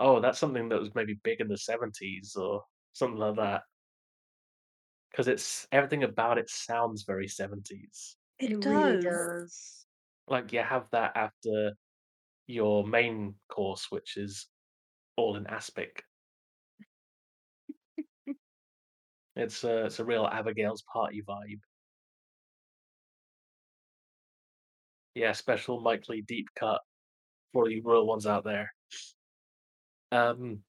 "Oh, 0.00 0.20
that's 0.20 0.38
something 0.38 0.68
that 0.70 0.80
was 0.80 0.94
maybe 0.94 1.14
big 1.24 1.40
in 1.40 1.48
the 1.48 1.58
'70s," 1.58 2.36
or 2.36 2.64
something 2.94 3.18
like 3.20 3.36
that. 3.36 3.62
'Cause 5.14 5.28
it's 5.28 5.68
everything 5.70 6.02
about 6.02 6.38
it 6.38 6.50
sounds 6.50 7.04
very 7.04 7.28
'70s. 7.28 8.16
It 8.40 8.52
It 8.52 8.60
really 8.64 8.96
does. 8.98 8.98
does. 8.98 9.86
Like, 10.28 10.52
you 10.52 10.60
have 10.62 10.90
that 10.92 11.16
after 11.16 11.74
your 12.48 12.86
main 12.86 13.40
course, 13.48 13.90
which 13.90 14.16
is 14.18 14.48
all 15.16 15.36
in 15.36 15.46
aspic. 15.48 16.04
It's 19.36 19.64
a 19.64 19.86
it's 19.86 19.98
a 19.98 20.04
real 20.04 20.26
Abigail's 20.26 20.82
party 20.82 21.20
vibe. 21.22 21.60
Yeah, 25.16 25.32
special 25.32 25.80
Mike 25.80 26.08
Leigh 26.08 26.22
deep 26.22 26.48
cut 26.56 26.82
for 27.52 27.70
you 27.70 27.82
real 27.84 28.06
ones 28.06 28.26
out 28.26 28.44
there. 28.44 28.72
Um 30.12 30.64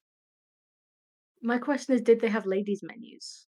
My 1.42 1.58
question 1.58 1.94
is, 1.96 2.02
did 2.02 2.22
they 2.22 2.30
have 2.30 2.46
ladies' 2.46 2.82
menus? 2.82 3.45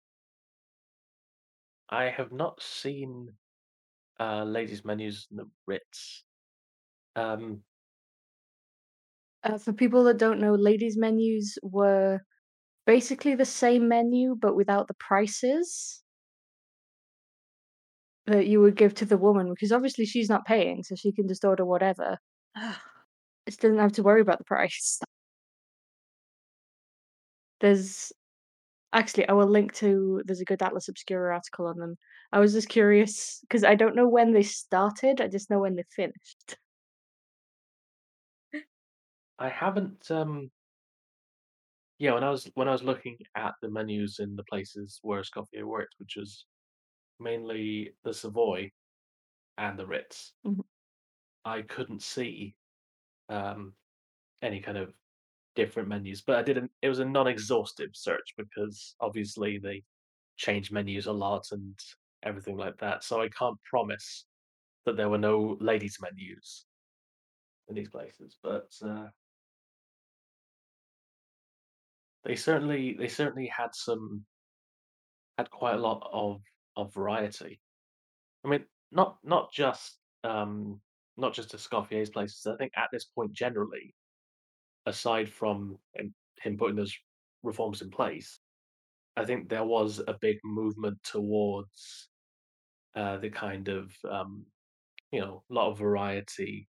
I 1.89 2.05
have 2.05 2.31
not 2.31 2.61
seen, 2.61 3.37
uh, 4.19 4.43
ladies' 4.45 4.85
menus 4.85 5.27
in 5.31 5.37
the 5.37 5.49
Ritz. 5.67 6.25
Um 7.15 7.63
Uh, 9.43 9.57
for 9.57 9.73
people 9.73 10.03
that 10.03 10.17
don't 10.17 10.39
know, 10.39 10.55
ladies' 10.55 10.97
menus 10.97 11.57
were 11.61 12.19
basically 12.85 13.35
the 13.35 13.45
same 13.45 13.87
menu, 13.87 14.35
but 14.35 14.55
without 14.55 14.87
the 14.87 14.95
prices 14.95 16.03
that 18.27 18.47
you 18.47 18.59
would 18.59 18.75
give 18.75 18.93
to 18.95 19.05
the 19.05 19.17
woman, 19.17 19.49
because 19.51 19.71
obviously 19.71 20.05
she's 20.05 20.29
not 20.29 20.45
paying, 20.45 20.83
so 20.83 20.95
she 20.95 21.11
can 21.11 21.27
just 21.27 21.45
order 21.45 21.65
whatever. 21.65 22.17
Ugh. 22.55 22.75
Just 23.47 23.61
doesn't 23.61 23.77
have 23.77 23.91
to 23.93 24.03
worry 24.03 24.21
about 24.21 24.39
the 24.39 24.43
price. 24.45 24.99
There's 27.61 28.11
actually, 28.93 29.27
I 29.27 29.33
will 29.33 29.47
link 29.49 29.73
to 29.75 30.21
there's 30.25 30.41
a 30.41 30.45
good 30.45 30.61
Atlas 30.61 30.87
Obscura 30.89 31.33
article 31.33 31.67
on 31.67 31.77
them. 31.77 31.97
I 32.31 32.39
was 32.39 32.53
just 32.53 32.69
curious 32.69 33.39
because 33.41 33.63
I 33.63 33.75
don't 33.75 33.95
know 33.95 34.07
when 34.07 34.33
they 34.33 34.43
started, 34.43 35.21
I 35.21 35.27
just 35.27 35.49
know 35.49 35.59
when 35.59 35.75
they 35.75 35.83
finished. 35.95 36.57
I 39.39 39.49
haven't, 39.49 40.09
um 40.11 40.51
Yeah, 41.99 42.13
when 42.13 42.23
I 42.25 42.29
was 42.29 42.45
when 42.55 42.67
I 42.67 42.71
was 42.71 42.83
looking 42.83 43.17
at 43.35 43.55
the 43.61 43.69
menus 43.69 44.19
in 44.19 44.35
the 44.35 44.43
places 44.43 44.99
where 45.01 45.21
Escoffier 45.21 45.63
worked, 45.65 45.95
which 45.97 46.15
was 46.17 46.45
mainly 47.19 47.95
the 48.03 48.13
Savoy 48.13 48.71
and 49.57 49.79
the 49.79 49.87
Ritz 49.87 50.33
Mhm. 50.43 50.65
I 51.45 51.61
couldn't 51.61 52.01
see, 52.01 52.55
um, 53.29 53.75
any 54.41 54.61
kind 54.61 54.77
of 54.77 54.95
different 55.55 55.89
menus, 55.89 56.21
but 56.21 56.37
I 56.37 56.43
didn't 56.43 56.71
it 56.81 56.89
was 56.89 56.99
a 56.99 57.05
non-exhaustive 57.05 57.91
search 57.93 58.33
because, 58.37 58.95
obviously, 58.99 59.57
they 59.57 59.83
change 60.37 60.71
menus 60.71 61.05
a 61.05 61.11
lot 61.11 61.47
and 61.51 61.79
everything 62.23 62.57
like 62.57 62.77
that. 62.79 63.03
So 63.03 63.21
I 63.21 63.29
can't 63.29 63.57
promise 63.63 64.25
that 64.85 64.97
there 64.97 65.09
were 65.09 65.17
no 65.17 65.57
ladies' 65.59 65.97
menus 66.01 66.65
in 67.67 67.75
these 67.75 67.89
places, 67.89 68.37
but 68.43 68.69
uh, 68.85 69.07
they 72.23 72.35
certainly 72.35 72.95
they 72.99 73.07
certainly 73.07 73.47
had 73.47 73.73
some 73.73 74.25
had 75.37 75.49
quite 75.49 75.75
a 75.75 75.79
lot 75.79 76.07
of 76.11 76.41
of 76.75 76.93
variety. 76.93 77.59
I 78.43 78.49
mean, 78.49 78.65
not 78.91 79.17
not 79.23 79.51
just 79.51 79.97
um, 80.23 80.79
not 81.17 81.33
just 81.33 81.53
Escoffier's 81.53 82.09
places. 82.09 82.45
I 82.45 82.55
think 82.57 82.73
at 82.75 82.89
this 82.91 83.05
point, 83.05 83.31
generally, 83.33 83.95
aside 84.85 85.29
from 85.29 85.77
him, 85.93 86.13
him 86.41 86.57
putting 86.57 86.75
those 86.75 86.95
reforms 87.43 87.81
in 87.81 87.89
place, 87.89 88.39
I 89.17 89.25
think 89.25 89.49
there 89.49 89.63
was 89.63 89.99
a 89.99 90.15
big 90.19 90.37
movement 90.43 90.97
towards 91.03 92.09
uh, 92.95 93.17
the 93.17 93.29
kind 93.29 93.67
of 93.67 93.91
um, 94.09 94.45
you 95.11 95.21
know 95.21 95.43
a 95.49 95.53
lot 95.53 95.71
of 95.71 95.77
variety, 95.77 96.67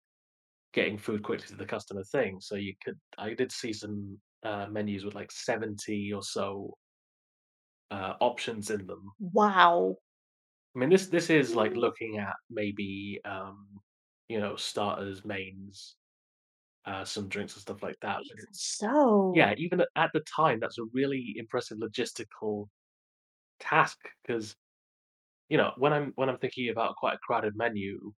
getting 0.73 0.97
food 0.97 1.23
quickly 1.23 1.47
to 1.47 1.55
the 1.55 1.65
customer 1.65 2.03
thing. 2.03 2.39
So 2.41 2.55
you 2.55 2.73
could 2.83 2.99
I 3.17 3.33
did 3.33 3.51
see 3.51 3.73
some 3.73 4.17
uh, 4.43 4.67
menus 4.69 5.05
with 5.05 5.15
like 5.15 5.31
seventy 5.31 6.11
or 6.11 6.23
so 6.23 6.77
uh, 7.91 8.13
options 8.19 8.69
in 8.71 8.85
them. 8.87 9.11
Wow. 9.19 9.97
I 10.75 10.79
mean, 10.79 10.89
this 10.89 11.07
this 11.07 11.29
is 11.29 11.55
like 11.55 11.75
looking 11.75 12.17
at 12.17 12.35
maybe 12.49 13.21
um, 13.25 13.67
you 14.27 14.39
know 14.39 14.55
starters, 14.55 15.23
mains, 15.23 15.95
uh, 16.85 17.05
some 17.05 17.29
drinks 17.29 17.53
and 17.55 17.61
stuff 17.61 17.83
like 17.83 17.97
that. 18.01 18.23
But 18.29 18.37
Even 18.37 18.47
it's 18.49 18.79
so. 18.79 18.93
yeah, 19.31 19.53
even 19.57 19.81
at 19.81 19.89
at 19.95 20.11
the 20.13 20.21
time, 20.21 20.59
that's 20.59 20.79
a 20.79 20.85
really 20.93 21.35
impressive 21.37 21.79
logistical 21.79 22.67
task 23.59 23.99
because 24.25 24.55
you 25.49 25.57
know 25.57 25.73
when 25.77 25.93
I'm 25.93 26.11
when 26.15 26.29
I'm 26.29 26.37
thinking 26.39 26.69
about 26.69 26.95
quite 26.97 27.15
a 27.15 27.19
crowded 27.19 27.55
menu 27.55 28.13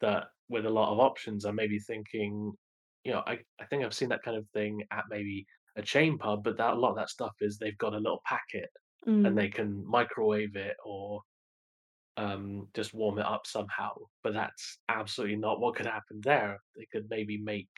that 0.00 0.28
with 0.48 0.66
a 0.66 0.70
lot 0.70 0.92
of 0.92 1.00
options, 1.00 1.46
I 1.46 1.52
may 1.52 1.66
be 1.68 1.80
thinking, 1.80 2.54
you 3.04 3.12
know, 3.12 3.22
I 3.26 3.40
I 3.60 3.66
think 3.66 3.84
I've 3.84 3.94
seen 3.94 4.10
that 4.10 4.22
kind 4.24 4.36
of 4.38 4.48
thing 4.54 4.82
at 4.92 5.04
maybe 5.10 5.46
a 5.76 5.82
chain 5.82 6.18
pub, 6.18 6.44
but 6.44 6.58
that 6.58 6.74
a 6.74 6.76
lot 6.80 6.90
of 6.92 6.96
that 6.96 7.10
stuff 7.10 7.34
is 7.40 7.58
they've 7.58 7.78
got 7.78 7.94
a 7.94 7.98
little 7.98 8.22
packet 8.26 8.70
and 9.24 9.36
Mm. 9.36 9.38
they 9.38 9.48
can 9.50 9.86
microwave 9.86 10.56
it 10.56 10.76
or 10.84 11.22
um, 12.16 12.68
just 12.74 12.94
warm 12.94 13.18
it 13.18 13.26
up 13.26 13.46
somehow. 13.46 13.94
But 14.22 14.34
that's 14.34 14.78
absolutely 14.88 15.36
not 15.36 15.60
what 15.60 15.76
could 15.76 15.86
happen 15.86 16.20
there. 16.22 16.58
They 16.76 16.86
could 16.92 17.06
maybe 17.10 17.38
make 17.38 17.70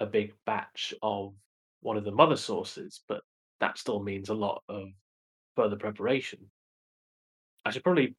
a 0.00 0.06
big 0.06 0.32
batch 0.46 0.94
of 1.02 1.34
one 1.80 1.96
of 1.96 2.04
the 2.04 2.10
mother 2.12 2.36
sauces, 2.36 3.02
but 3.08 3.22
that 3.60 3.78
still 3.78 4.02
means 4.02 4.28
a 4.28 4.34
lot 4.34 4.62
of 4.68 4.88
further 5.54 5.76
preparation. 5.76 6.50
I 7.64 7.70
should 7.70 7.84
probably 7.84 8.16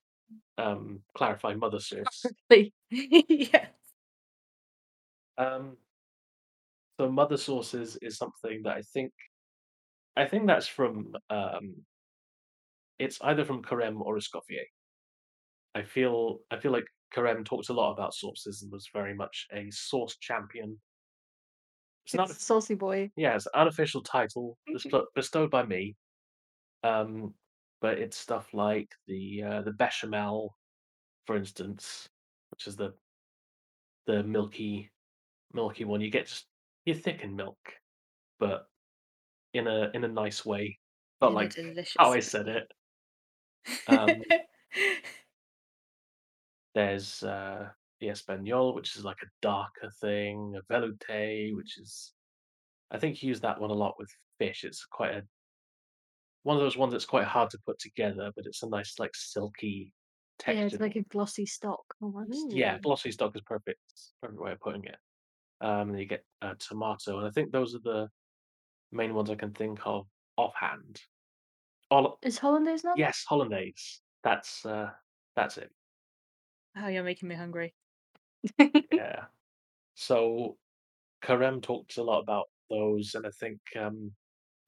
um, 0.57 1.01
clarify 1.15 1.55
mother. 1.55 1.79
Probably. 2.49 2.73
Yeah. 2.91 3.67
Um, 5.37 5.77
so 6.99 7.11
mother 7.11 7.37
sauces 7.37 7.97
is 8.01 8.17
something 8.17 8.61
that 8.63 8.77
I 8.77 8.81
think 8.81 9.11
I 10.15 10.25
think 10.25 10.47
that's 10.47 10.67
from 10.67 11.13
um, 11.29 11.85
it's 12.99 13.19
either 13.21 13.43
from 13.45 13.63
Carême 13.63 13.99
or 14.01 14.17
Escoffier. 14.17 14.65
I 15.73 15.83
feel 15.83 16.39
I 16.51 16.59
feel 16.59 16.71
like 16.71 16.85
Carême 17.15 17.45
talks 17.45 17.69
a 17.69 17.73
lot 17.73 17.91
about 17.93 18.13
sauces 18.13 18.61
and 18.61 18.71
was 18.71 18.89
very 18.93 19.13
much 19.13 19.47
a 19.51 19.69
sauce 19.71 20.17
champion. 20.17 20.79
It's 22.05 22.15
not 22.15 22.29
It's 22.29 22.45
Saucy 22.45 22.75
Boy. 22.75 23.11
Yeah, 23.15 23.35
it's 23.35 23.45
an 23.47 23.51
unofficial 23.55 24.01
title 24.01 24.57
bestowed 25.15 25.51
by 25.51 25.65
me. 25.65 25.95
Um, 26.83 27.33
but 27.81 27.99
it's 27.99 28.17
stuff 28.17 28.53
like 28.53 28.89
the 29.07 29.43
uh, 29.43 29.61
the 29.61 29.71
bechamel, 29.71 30.55
for 31.25 31.35
instance, 31.35 32.09
which 32.51 32.67
is 32.67 32.75
the 32.75 32.93
the 34.07 34.23
milky 34.23 34.91
milky 35.53 35.85
one. 35.85 36.01
You 36.01 36.09
get 36.09 36.27
just 36.27 36.47
you 36.85 36.93
thicken 36.93 37.35
milk, 37.35 37.57
but 38.39 38.67
in 39.53 39.67
a 39.67 39.91
in 39.93 40.03
a 40.03 40.07
nice 40.07 40.45
way. 40.45 40.79
Not 41.21 41.29
In 41.29 41.33
like 41.35 41.55
how 41.97 42.11
I 42.11 42.19
said 42.19 42.47
it. 42.47 42.71
Um, 43.87 44.23
there's 46.73 47.21
uh, 47.21 47.69
the 48.01 48.09
Espagnole, 48.09 48.75
which 48.75 48.97
is 48.97 49.05
like 49.05 49.19
a 49.23 49.27
darker 49.41 49.91
thing. 50.01 50.55
A 50.57 50.73
velouté, 50.73 51.55
which 51.55 51.79
is 51.79 52.15
I 52.91 52.99
think 52.99 53.23
you 53.23 53.29
use 53.29 53.41
that 53.41 53.59
one 53.61 53.71
a 53.71 53.75
lot 53.75 53.95
with 53.99 54.11
fish. 54.39 54.63
It's 54.65 54.85
quite 54.85 55.15
a 55.15 55.27
one 56.43 56.57
of 56.57 56.61
those 56.63 56.77
ones 56.77 56.91
that's 56.91 57.05
quite 57.05 57.25
hard 57.27 57.49
to 57.51 57.59
put 57.65 57.79
together, 57.79 58.31
but 58.35 58.45
it's 58.45 58.63
a 58.63 58.69
nice, 58.69 58.97
like, 58.99 59.11
silky 59.15 59.93
texture. 60.39 60.61
Yeah, 60.61 60.65
it's 60.67 60.79
like 60.79 60.95
a 60.95 61.03
glossy 61.03 61.45
stock 61.45 61.83
almost. 62.01 62.47
Yeah, 62.53 62.79
glossy 62.79 63.11
stock 63.11 63.35
is 63.35 63.41
perfect 63.45 63.79
perfect 64.21 64.39
way 64.41 64.51
of 64.53 64.59
putting 64.59 64.85
it. 64.85 64.97
Um, 65.61 65.91
and 65.91 65.99
you 65.99 66.05
get, 66.07 66.25
uh, 66.41 66.55
tomato, 66.59 67.19
and 67.19 67.27
I 67.27 67.31
think 67.31 67.51
those 67.51 67.75
are 67.75 67.79
the 67.79 68.09
main 68.91 69.13
ones 69.15 69.29
I 69.29 69.35
can 69.35 69.53
think 69.53 69.79
of 69.85 70.07
offhand. 70.37 71.01
Hol 71.91 72.19
Is 72.23 72.39
hollandaise 72.39 72.83
not? 72.83 72.97
yes, 72.97 73.25
hollandaise. 73.27 74.01
That's, 74.23 74.65
uh, 74.65 74.91
that's 75.35 75.57
it. 75.57 75.71
Oh, 76.75 76.87
you're 76.87 77.03
making 77.03 77.29
me 77.29 77.35
hungry. 77.35 77.75
Yeah. 78.91 79.25
So, 79.95 80.57
Carême 81.23 81.61
talks 81.63 81.97
a 81.97 82.03
lot 82.03 82.21
about 82.21 82.49
those, 82.69 83.15
and 83.15 83.27
I 83.27 83.31
think, 83.31 83.59
um, 83.79 84.15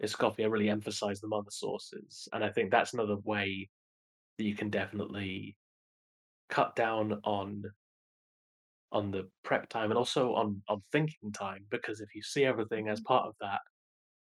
Escoffier 0.03 0.51
really 0.51 0.69
emphasized 0.69 1.23
them 1.23 1.33
on 1.33 1.45
the 1.45 1.51
sauces, 1.51 2.27
and 2.33 2.43
I 2.43 2.51
think 2.51 2.71
that's 2.71 2.93
another 2.93 3.17
way 3.17 3.69
that 4.37 4.45
you 4.45 4.55
can 4.55 4.69
definitely 4.69 5.57
cut 6.49 6.75
down 6.75 7.21
on 7.25 7.63
on 8.91 9.11
the 9.11 9.29
prep 9.43 9.67
time 9.69 9.89
and 9.91 9.97
also 9.97 10.33
on 10.35 10.61
on 10.67 10.81
thinking 10.91 11.31
time 11.31 11.65
because 11.69 11.99
if 11.99 12.13
you 12.15 12.21
see 12.21 12.45
everything 12.45 12.87
as 12.89 13.01
Mhm. 13.01 13.05
part 13.05 13.27
of 13.27 13.35
that 13.41 13.61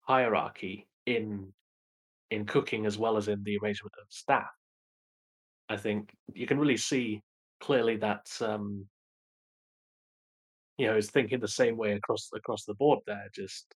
hierarchy 0.01 0.87
in 1.05 1.53
in 2.31 2.45
cooking 2.45 2.85
as 2.85 2.97
well 2.97 3.17
as 3.17 3.27
in 3.29 3.43
the 3.43 3.57
arrangement 3.57 3.93
of 4.01 4.07
staff, 4.11 4.51
I 5.69 5.77
think 5.77 6.15
you 6.33 6.47
can 6.47 6.59
really 6.59 6.77
see 6.77 7.21
clearly 7.59 7.97
that 7.97 8.25
um, 8.41 8.87
you 10.77 10.87
know 10.87 10.97
is 10.97 11.11
thinking 11.11 11.39
the 11.39 11.47
same 11.47 11.77
way 11.77 11.93
across 11.93 12.29
across 12.33 12.65
the 12.65 12.75
board 12.75 12.99
there, 13.07 13.29
just 13.33 13.75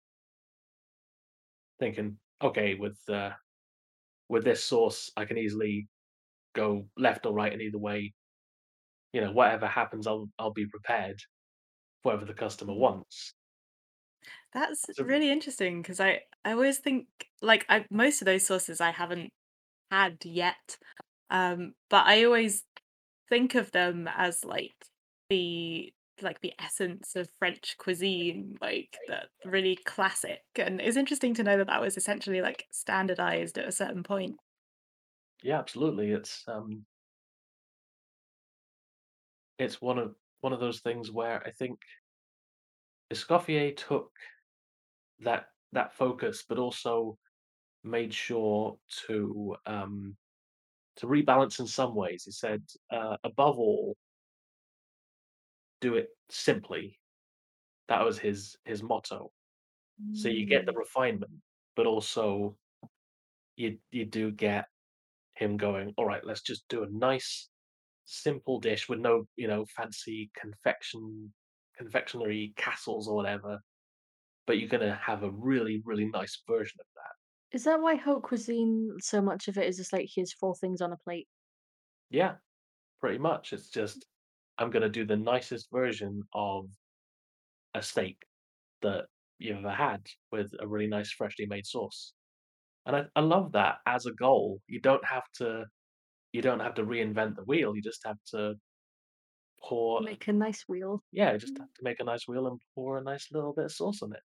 thinking, 1.79 2.19
okay, 2.41 2.75
with 2.75 2.97
uh, 3.09 3.31
with 4.29 4.43
this 4.43 4.63
sauce, 4.65 5.11
I 5.17 5.25
can 5.25 5.37
easily 5.37 5.89
go 6.55 6.89
left 6.97 7.25
or 7.27 7.33
right 7.33 7.53
in 7.53 7.61
either 7.61 7.79
way. 7.79 8.13
You 9.13 9.21
know, 9.21 9.31
whatever 9.31 9.67
happens, 9.67 10.07
I'll 10.07 10.29
I'll 10.39 10.51
be 10.53 10.67
prepared 10.67 11.21
for 12.03 12.13
whatever 12.13 12.25
the 12.25 12.33
customer 12.35 12.73
Mhm. 12.73 12.75
wants. 12.75 13.35
That's 14.53 14.89
So 14.91 15.03
really 15.03 15.29
interesting 15.31 15.81
because 15.81 15.99
I 15.99 16.23
I 16.45 16.51
always 16.53 16.79
think 16.79 17.07
like 17.41 17.65
I 17.69 17.85
most 17.91 18.21
of 18.21 18.25
those 18.25 18.45
sauces 18.45 18.81
I 18.81 18.91
haven't 18.91 19.31
had 19.91 20.25
yet. 20.25 20.77
Um, 21.31 21.75
but 21.89 22.07
I 22.07 22.25
always 22.25 22.65
think 23.29 23.55
of 23.55 23.71
them 23.71 24.07
as 24.09 24.45
like 24.45 24.75
the 25.29 25.93
like 26.23 26.41
the 26.41 26.53
essence 26.59 27.15
of 27.15 27.29
French 27.39 27.77
cuisine, 27.77 28.57
like 28.61 28.97
that 29.07 29.29
really 29.45 29.75
classic. 29.75 30.43
And 30.55 30.81
it's 30.81 30.97
interesting 30.97 31.33
to 31.35 31.43
know 31.43 31.57
that 31.57 31.67
that 31.67 31.81
was 31.81 31.97
essentially 31.97 32.41
like 32.41 32.67
standardized 32.71 33.57
at 33.57 33.67
a 33.67 33.71
certain 33.71 34.03
point. 34.03 34.39
yeah, 35.43 35.59
absolutely. 35.59 36.11
It's 36.11 36.47
um 36.47 36.85
It's 39.59 39.79
one 39.81 39.99
of 39.99 40.15
one 40.39 40.53
of 40.53 40.59
those 40.59 40.79
things 40.81 41.11
where 41.11 41.45
I 41.45 41.51
think 41.51 41.79
Escoffier 43.11 43.75
took 43.77 44.11
that 45.19 45.47
that 45.71 45.93
focus, 45.93 46.43
but 46.47 46.57
also 46.57 47.17
made 47.83 48.13
sure 48.13 48.77
to 49.07 49.55
um, 49.67 50.17
to 50.97 51.07
rebalance 51.07 51.59
in 51.59 51.67
some 51.67 51.95
ways. 51.95 52.25
He 52.25 52.31
said, 52.31 52.63
uh, 52.91 53.17
above 53.23 53.59
all, 53.59 53.97
do 55.81 55.95
it 55.95 56.09
simply. 56.29 56.99
That 57.89 58.03
was 58.05 58.19
his 58.19 58.57
his 58.65 58.83
motto. 58.83 59.31
So 60.13 60.29
you 60.29 60.45
get 60.47 60.65
the 60.67 60.73
Mm. 60.73 60.75
refinement, 60.75 61.41
but 61.75 61.87
also 61.87 62.57
you 63.55 63.79
you 63.91 64.05
do 64.05 64.31
get 64.31 64.65
him 65.35 65.57
going. 65.57 65.93
All 65.97 66.05
right, 66.07 66.25
let's 66.25 66.41
just 66.43 66.67
do 66.69 66.83
a 66.83 66.89
nice 66.89 67.49
simple 68.05 68.59
dish 68.59 68.89
with 68.89 68.99
no 68.99 69.25
you 69.37 69.47
know 69.47 69.65
fancy 69.75 70.31
confection 70.35 71.33
confectionery 71.77 72.53
castles 72.57 73.07
or 73.07 73.15
whatever 73.15 73.59
but 74.47 74.59
you're 74.59 74.69
gonna 74.69 74.95
have 74.95 75.23
a 75.23 75.31
really, 75.31 75.81
really 75.85 76.07
nice 76.07 76.43
version 76.47 76.79
of 76.81 76.87
that. 76.95 77.13
Is 77.51 77.63
that 77.65 77.79
why 77.79 77.93
haute 77.93 78.23
cuisine, 78.23 78.97
so 79.01 79.21
much 79.21 79.47
of 79.47 79.55
it 79.59 79.67
is 79.67 79.77
just 79.77 79.93
like, 79.93 80.09
here's 80.15 80.33
4 80.33 80.55
things 80.55 80.81
on 80.81 80.91
a 80.91 80.97
plate? 80.97 81.27
Yeah, 82.09 82.37
pretty 83.01 83.19
much. 83.19 83.53
It's 83.53 83.69
just 83.69 84.07
I'm 84.59 84.69
gonna 84.71 84.89
do 84.89 85.05
the 85.05 85.17
nicest 85.17 85.69
version 85.71 86.23
of 86.35 86.69
a 87.73 87.81
steak 87.81 88.17
that 88.81 89.05
you've 89.39 89.57
ever 89.59 89.71
had 89.71 90.05
with 90.31 90.53
a 90.59 90.67
really 90.67 90.87
nice 90.87 91.11
freshly 91.11 91.45
made 91.47 91.65
sauce. 91.65 92.13
And 92.85 92.95
I 92.95 93.05
I 93.15 93.21
love 93.21 93.53
that 93.53 93.77
as 93.85 94.05
a 94.05 94.13
goal. 94.13 94.61
You 94.67 94.81
don't 94.81 95.05
have 95.05 95.25
to 95.35 95.65
you 96.33 96.41
don't 96.41 96.59
have 96.61 96.75
to 96.75 96.83
reinvent 96.83 97.35
the 97.35 97.43
wheel, 97.45 97.75
you 97.75 97.81
just 97.83 98.05
have 98.05 98.17
to 98.31 98.55
pour 99.61 100.01
Make 100.01 100.27
a 100.27 100.33
nice 100.33 100.65
wheel. 100.67 101.03
yeah, 101.11 101.33
you 101.33 101.37
just 101.39 101.53
mm-hmm. 101.53 101.63
have 101.63 101.73
to 101.75 101.83
make 101.83 101.99
a 101.99 102.03
nice 102.03 102.27
wheel 102.27 102.47
and 102.47 102.59
pour 102.75 102.97
a 102.97 103.03
nice 103.03 103.31
little 103.31 103.53
bit 103.53 103.65
of 103.65 103.71
sauce 103.71 104.01
on 104.01 104.13
it. 104.13 104.23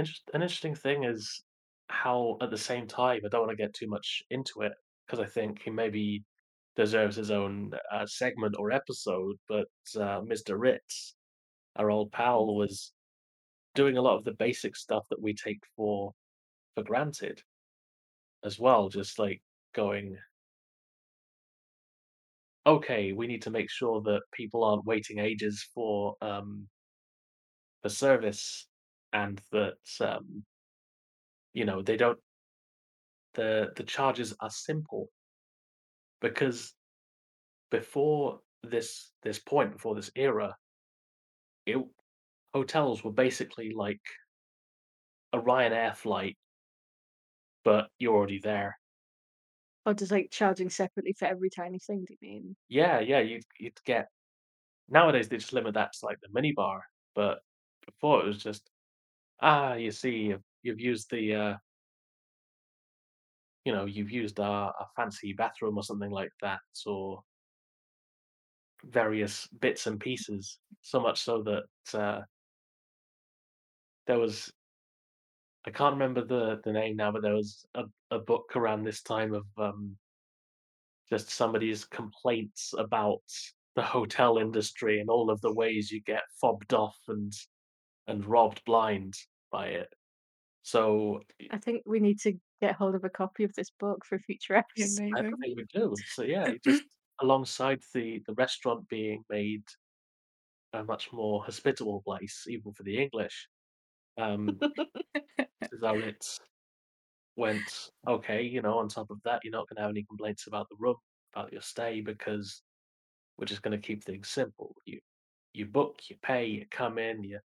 Interest 0.00 0.30
an 0.34 0.42
interesting 0.42 0.74
thing 0.74 1.04
is 1.04 1.44
how 1.88 2.38
at 2.40 2.50
the 2.50 2.56
same 2.58 2.86
time 2.86 3.20
I 3.24 3.28
don't 3.28 3.42
wanna 3.42 3.56
get 3.56 3.74
too 3.74 3.88
much 3.88 4.22
into 4.30 4.62
it 4.62 4.72
because 5.06 5.20
I 5.20 5.26
think 5.26 5.62
he 5.62 5.70
maybe 5.70 6.24
deserves 6.76 7.16
his 7.16 7.30
own, 7.30 7.72
uh, 7.92 8.06
segment 8.06 8.56
or 8.58 8.72
episode, 8.72 9.36
but, 9.48 9.68
uh, 9.96 10.22
Mr. 10.22 10.58
Ritz, 10.58 11.16
our 11.76 11.90
old 11.90 12.12
pal, 12.12 12.54
was 12.56 12.94
doing 13.74 13.96
a 13.98 14.02
lot 14.02 14.18
of 14.18 14.24
the 14.24 14.32
basic 14.34 14.76
stuff 14.76 15.04
that 15.10 15.22
we 15.22 15.34
take 15.34 15.62
for 15.76 16.14
for 16.74 16.84
granted 16.84 17.42
as 18.44 18.58
well, 18.58 18.88
just, 18.88 19.18
like, 19.18 19.42
going 19.74 20.18
"Okay, 22.66 23.12
we 23.12 23.26
need 23.26 23.42
to 23.42 23.50
make 23.50 23.70
sure 23.70 24.02
that 24.02 24.22
people 24.32 24.64
aren't 24.64 24.84
waiting 24.84 25.18
ages 25.18 25.62
for, 25.74 26.16
um" 26.22 26.68
"for 27.82 27.88
service, 27.88 28.66
and 29.12 29.40
that, 29.52 29.78
um" 30.00 30.44
"you 31.54 31.64
know, 31.64 31.82
they 31.82 31.96
don't" 31.96 32.20
"the 33.34 33.72
the 33.76 33.84
charges 33.84 34.34
are 34.40 34.50
simple." 34.50 35.10
Because 36.22 36.74
before 37.70 38.42
this 38.62 39.12
this 39.22 39.38
point, 39.38 39.72
before 39.72 39.94
this 39.94 40.10
era 40.16 40.56
it 41.66 41.76
hotels 42.54 43.04
were 43.04 43.12
basically 43.12 43.72
like 43.72 44.00
a 45.32 45.38
Ryanair 45.38 45.94
flight 45.96 46.36
but 47.64 47.90
you're 47.98 48.14
already 48.14 48.38
there. 48.38 48.80
Or 49.86 49.94
just, 49.94 50.12
like, 50.12 50.30
charging 50.30 50.68
separately 50.68 51.14
for 51.14 51.24
every 51.24 51.48
tiny 51.48 51.78
thing, 51.78 52.04
do 52.04 52.12
you 52.12 52.18
mean? 52.20 52.56
Yeah, 52.68 53.00
yeah, 53.00 53.18
you'd 53.20 53.44
you'd 53.58 53.82
get 53.84 54.08
nowadays, 54.88 55.28
they 55.28 55.38
just 55.38 55.52
limit 55.54 55.74
that 55.74 55.92
to, 55.94 56.06
like, 56.06 56.20
the 56.20 56.28
minibar, 56.28 56.82
but 57.14 57.40
before 57.86 58.22
it 58.22 58.26
was 58.26 58.42
just, 58.42 58.70
"Ah, 59.42 59.74
you 59.74 59.90
see, 59.90 60.16
you've 60.28 60.42
you've 60.62 60.80
used 60.80 61.10
the, 61.10 61.34
uh" 61.34 61.56
you 63.66 63.72
know, 63.72 63.84
"you've 63.84 64.10
used 64.10 64.38
a 64.38 64.42
a 64.42 64.88
fancy 64.96 65.32
bathroom," 65.34 65.76
or 65.76 65.82
something 65.82 66.10
like 66.10 66.32
that, 66.40 66.60
or 66.86 67.22
various 68.84 69.46
bits 69.48 69.86
and 69.86 70.00
pieces, 70.00 70.58
so 70.82 71.00
much 71.00 71.20
so 71.20 71.42
that, 71.42 71.64
uh 71.98 72.22
there 74.06 74.18
was 74.18 74.52
I 75.66 75.70
can't 75.70 75.92
remember 75.92 76.24
the 76.24 76.60
the 76.64 76.72
name 76.72 76.96
now, 76.96 77.12
but 77.12 77.22
there 77.22 77.34
was 77.34 77.66
a 77.74 77.84
a 78.10 78.18
book 78.18 78.56
around 78.56 78.84
this 78.84 79.02
time 79.02 79.34
of, 79.34 79.46
um 79.58 79.98
just 81.08 81.30
somebody's 81.30 81.84
complaints 81.84 82.74
about 82.78 83.22
the 83.74 83.82
hotel 83.82 84.38
industry, 84.38 85.00
and 85.00 85.08
all 85.08 85.30
of 85.30 85.40
the 85.40 85.52
ways 85.52 85.90
you 85.90 86.00
get 86.02 86.22
fobbed 86.40 86.74
off 86.74 86.98
and 87.08 87.32
and 88.08 88.26
robbed 88.26 88.62
blind 88.66 89.14
by 89.50 89.68
it. 89.68 89.92
So, 90.62 91.22
i 91.40 91.50
I 91.50 91.58
think 91.58 91.82
we 91.86 92.00
need 92.00 92.18
to 92.20 92.38
get 92.60 92.76
hold 92.76 92.94
of 92.94 93.04
a 93.04 93.10
copy 93.10 93.44
of 93.44 93.54
this 93.54 93.70
book 93.70 94.04
for 94.04 94.18
future 94.18 94.54
I 95.16 95.22
episode. 95.22 95.34
think 95.40 95.56
we 95.56 95.64
do. 95.72 96.02
So, 96.06 96.22
yeah, 96.22 96.54
just 96.64 96.84
alongside 97.20 97.80
the 97.94 98.22
the 98.26 98.34
restaurant 98.34 98.88
being 98.88 99.24
made 99.28 99.64
a 100.72 100.84
much 100.84 101.12
more 101.12 101.44
hospitable 101.44 102.02
place, 102.02 102.46
even 102.48 102.72
for 102.72 102.82
the 102.82 102.98
English, 103.02 103.48
um 104.18 104.62
Cesar 105.62 105.96
Ritz 105.96 106.40
went, 107.36 107.90
"Okay, 108.06 108.42
you 108.42 108.62
know, 108.62 108.78
on 108.78 108.88
top 108.88 109.10
of 109.10 109.22
that, 109.24 109.42
you're 109.44 109.52
not 109.52 109.68
gonna 109.68 109.82
have 109.82 109.90
any 109.90 110.04
complaints 110.04 110.46
about 110.46 110.68
the 110.70 110.76
room, 110.78 110.96
about 111.34 111.52
your 111.52 111.62
stay, 111.62 112.00
because 112.00 112.62
we're 113.38 113.46
just 113.46 113.62
gonna 113.62 113.78
keep 113.80 114.04
things 114.04 114.28
simple. 114.30 114.76
You 114.86 115.00
you 115.54 115.66
book, 115.66 116.10
you 116.10 116.18
pay, 116.22 116.46
you 116.46 116.66
come 116.70 116.98
in, 116.98 117.24
you 117.24 117.40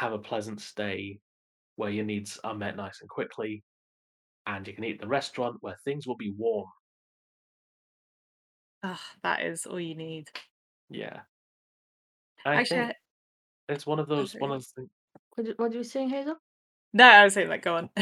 have 0.00 0.12
a 0.14 0.18
pleasant 0.18 0.62
stay 0.62 1.20
where 1.76 1.90
your 1.90 2.06
needs 2.06 2.38
are 2.42 2.54
met 2.54 2.74
nice 2.74 3.02
and 3.02 3.10
quickly, 3.10 3.62
and 4.46 4.66
you 4.66 4.72
can 4.72 4.84
eat 4.84 4.94
at 4.94 5.00
the 5.02 5.08
restaurant 5.08 5.56
where 5.60 5.76
things 5.84 6.06
will 6.06 6.16
be 6.16 6.32
warm." 6.38 6.66
Ugh, 8.82 8.98
that 9.22 9.42
is 9.42 9.66
all 9.66 9.78
you 9.78 9.94
need. 9.94 10.30
Yeah. 10.88 11.20
I 12.46 12.54
Actually, 12.56 12.78
think 12.78 12.96
it's 13.68 13.86
one 13.86 13.98
of 13.98 14.10
Oh, 14.10 14.16
those 14.16 14.32
one 14.34 14.52
of 14.52 14.64
those 14.74 14.88
What 15.36 15.58
what 15.58 15.72
you 15.74 15.84
saying, 15.84 16.08
Hazel? 16.08 16.36
No, 16.94 17.04
I 17.04 17.24
was 17.24 17.34
saying, 17.34 17.48
like, 17.48 17.62
go 17.62 17.76
on. 17.76 17.90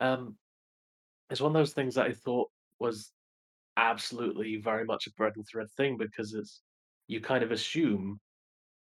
Um, 0.00 0.36
it's 1.30 1.40
one 1.40 1.50
of 1.50 1.54
those 1.54 1.72
things 1.72 1.94
that 1.94 2.06
I 2.06 2.12
thought 2.12 2.50
was 2.80 3.12
absolutely 3.76 4.56
very 4.56 4.84
much 4.84 5.06
a 5.06 5.12
bread 5.12 5.32
and 5.36 5.46
thread 5.46 5.68
thing, 5.76 5.96
because 5.96 6.34
it's 6.34 6.60
you 7.06 7.20
kind 7.20 7.42
of 7.44 7.52
assume 7.52 8.20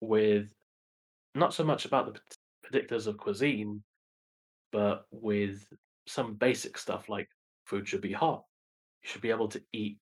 with 0.01 0.53
not 1.35 1.53
so 1.53 1.63
much 1.63 1.85
about 1.85 2.13
the 2.13 2.19
predictors 2.67 3.07
of 3.07 3.17
cuisine, 3.17 3.83
but 4.71 5.05
with 5.11 5.65
some 6.07 6.35
basic 6.35 6.77
stuff 6.77 7.09
like 7.09 7.29
food 7.65 7.87
should 7.87 8.01
be 8.01 8.13
hot. 8.13 8.43
You 9.03 9.09
should 9.09 9.21
be 9.21 9.29
able 9.31 9.47
to 9.49 9.61
eat 9.73 9.97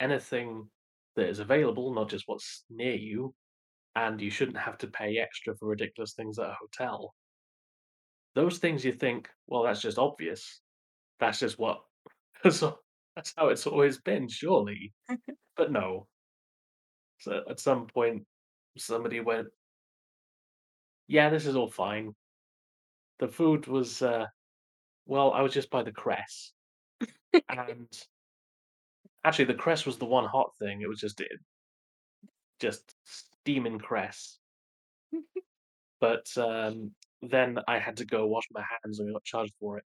anything 0.00 0.68
that 1.16 1.28
is 1.28 1.38
available, 1.38 1.94
not 1.94 2.08
just 2.10 2.24
what's 2.26 2.64
near 2.70 2.94
you, 2.94 3.34
and 3.96 4.20
you 4.20 4.30
shouldn't 4.30 4.58
have 4.58 4.78
to 4.78 4.86
pay 4.88 5.18
extra 5.18 5.56
for 5.56 5.68
ridiculous 5.68 6.14
things 6.14 6.38
at 6.38 6.46
a 6.50 6.56
hotel. 6.60 7.14
Those 8.34 8.58
things 8.58 8.84
you 8.84 8.92
think, 8.92 9.28
"Well, 9.46 9.62
that's 9.64 9.82
just 9.82 9.98
obvious. 9.98 10.60
That's 11.20 11.40
just 11.40 11.58
what 11.58 11.82
that's 12.44 12.60
that's 13.16 13.34
how 13.36 13.48
it's 13.48 13.66
always 13.66 13.98
been, 14.00 14.28
surely." 14.28 14.92
But 15.56 15.72
no. 15.72 16.08
So, 17.18 17.42
at 17.50 17.60
some 17.60 17.86
point, 17.86 18.24
somebody 18.78 19.20
went 19.20 19.48
"Yeah, 21.10 21.28
this 21.28 21.44
is 21.44 21.56
all 21.56 21.68
fine." 21.68 22.14
The 23.18 23.28
food 23.28 23.66
was, 23.66 24.00
uh 24.02 24.26
well, 25.06 25.32
I 25.32 25.42
was 25.42 25.54
just 25.54 25.70
by 25.70 25.82
the 25.82 25.92
Cress, 25.92 26.52
and 27.48 27.88
actually, 29.24 29.44
the 29.46 29.54
Cress 29.54 29.84
was 29.84 29.98
the 29.98 30.06
one 30.06 30.24
hot 30.24 30.52
thing, 30.58 30.80
it 30.80 30.88
was 30.88 31.00
just 31.00 31.20
it 31.20 31.30
just 32.60 32.94
steaming 33.04 33.78
Cress. 33.78 34.38
But, 36.00 36.26
um, 36.38 36.94
then 37.22 37.58
I 37.68 37.78
had 37.78 37.98
to 37.98 38.06
go 38.06 38.26
wash 38.26 38.46
my 38.52 38.64
hands, 38.82 38.98
and 39.00 39.06
we 39.08 39.12
got 39.12 39.24
charged 39.24 39.54
for 39.60 39.78
it. 39.78 39.84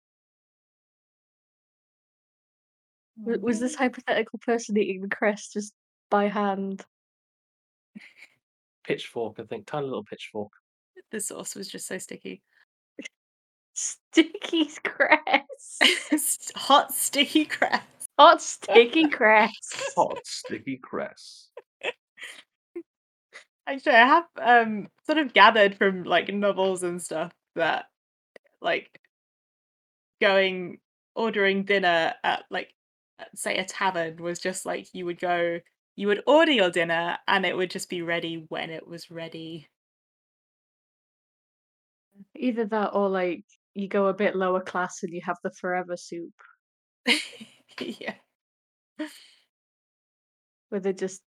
W 3.19 3.39
was 3.41 3.61
this 3.61 3.75
hypothetical 3.75 4.39
person 4.39 4.77
eating 4.79 5.03
the 5.03 5.09
Cress 5.09 5.49
just 5.53 5.75
by 6.11 6.29
hand? 6.29 6.85
Pitchfork, 8.85 9.39
I 9.39 9.45
think, 9.45 9.67
tiny 9.67 9.87
little 9.87 10.05
pitchfork. 10.05 10.53
The 11.13 11.21
sauce 11.21 11.55
was 11.55 11.69
just 11.69 11.87
so 11.87 11.99
sticky. 11.99 12.43
Sticky 13.75 14.71
Cress. 14.85 15.79
Hot, 16.57 16.93
sticky 16.93 17.47
Cress. 17.47 17.83
Hot, 18.19 18.43
sticky 18.43 19.09
Cress. 19.09 19.93
Hot, 19.97 20.19
sticky 20.27 20.79
Cress. 20.79 21.49
Actually, 23.67 23.97
I 23.97 24.07
have, 24.07 24.25
um, 24.41 24.89
sort 25.07 25.19
of 25.19 25.33
gathered 25.35 25.77
from, 25.77 26.05
like, 26.05 26.33
novels 26.33 26.83
and 26.83 27.01
stuff 27.03 27.33
that, 27.57 27.87
like 28.63 29.01
going 30.21 30.79
ordering 31.15 31.65
dinner 31.65 32.15
at, 32.25 32.45
like, 32.51 32.73
say, 33.35 33.59
a 33.59 33.65
tavern 33.65 34.17
was 34.23 34.39
just, 34.39 34.67
like, 34.67 34.89
you 34.95 35.07
would 35.07 35.21
go 35.21 35.61
you 35.97 36.07
would 36.09 36.23
order 36.27 36.53
your 36.53 36.71
dinner, 36.71 37.19
and 37.29 37.45
it 37.45 37.55
would 37.57 37.71
just 37.71 37.91
be 37.91 38.01
ready 38.03 38.47
when 38.49 38.71
it 38.71 38.87
was 38.89 39.11
ready. 39.11 39.69
Either 42.43 42.67
that 42.67 42.93
or, 42.95 43.09
like, 43.09 43.45
you 43.75 43.89
go 43.89 44.07
a 44.09 44.15
bit 44.15 44.37
lower 44.37 44.61
class 44.61 45.03
and 45.03 45.15
you 45.15 45.23
have 45.25 45.39
the 45.43 45.51
forever 45.53 45.97
soup. 45.97 46.35
Yeah. 47.81 48.17
Where 50.71 50.81
they 50.81 50.93
just 50.93 51.23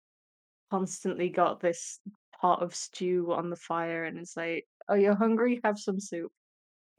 constantly 0.71 1.29
got 1.29 1.59
this 1.61 1.99
pot 2.41 2.63
of 2.63 2.75
stew 2.75 3.33
on 3.33 3.49
the 3.49 3.55
fire, 3.57 4.05
and 4.05 4.17
it's 4.19 4.37
like, 4.37 4.67
"Oh, 4.89 4.95
you're 4.95 5.15
hungry? 5.15 5.61
Have 5.63 5.79
some 5.79 5.99
soup." 5.99 6.31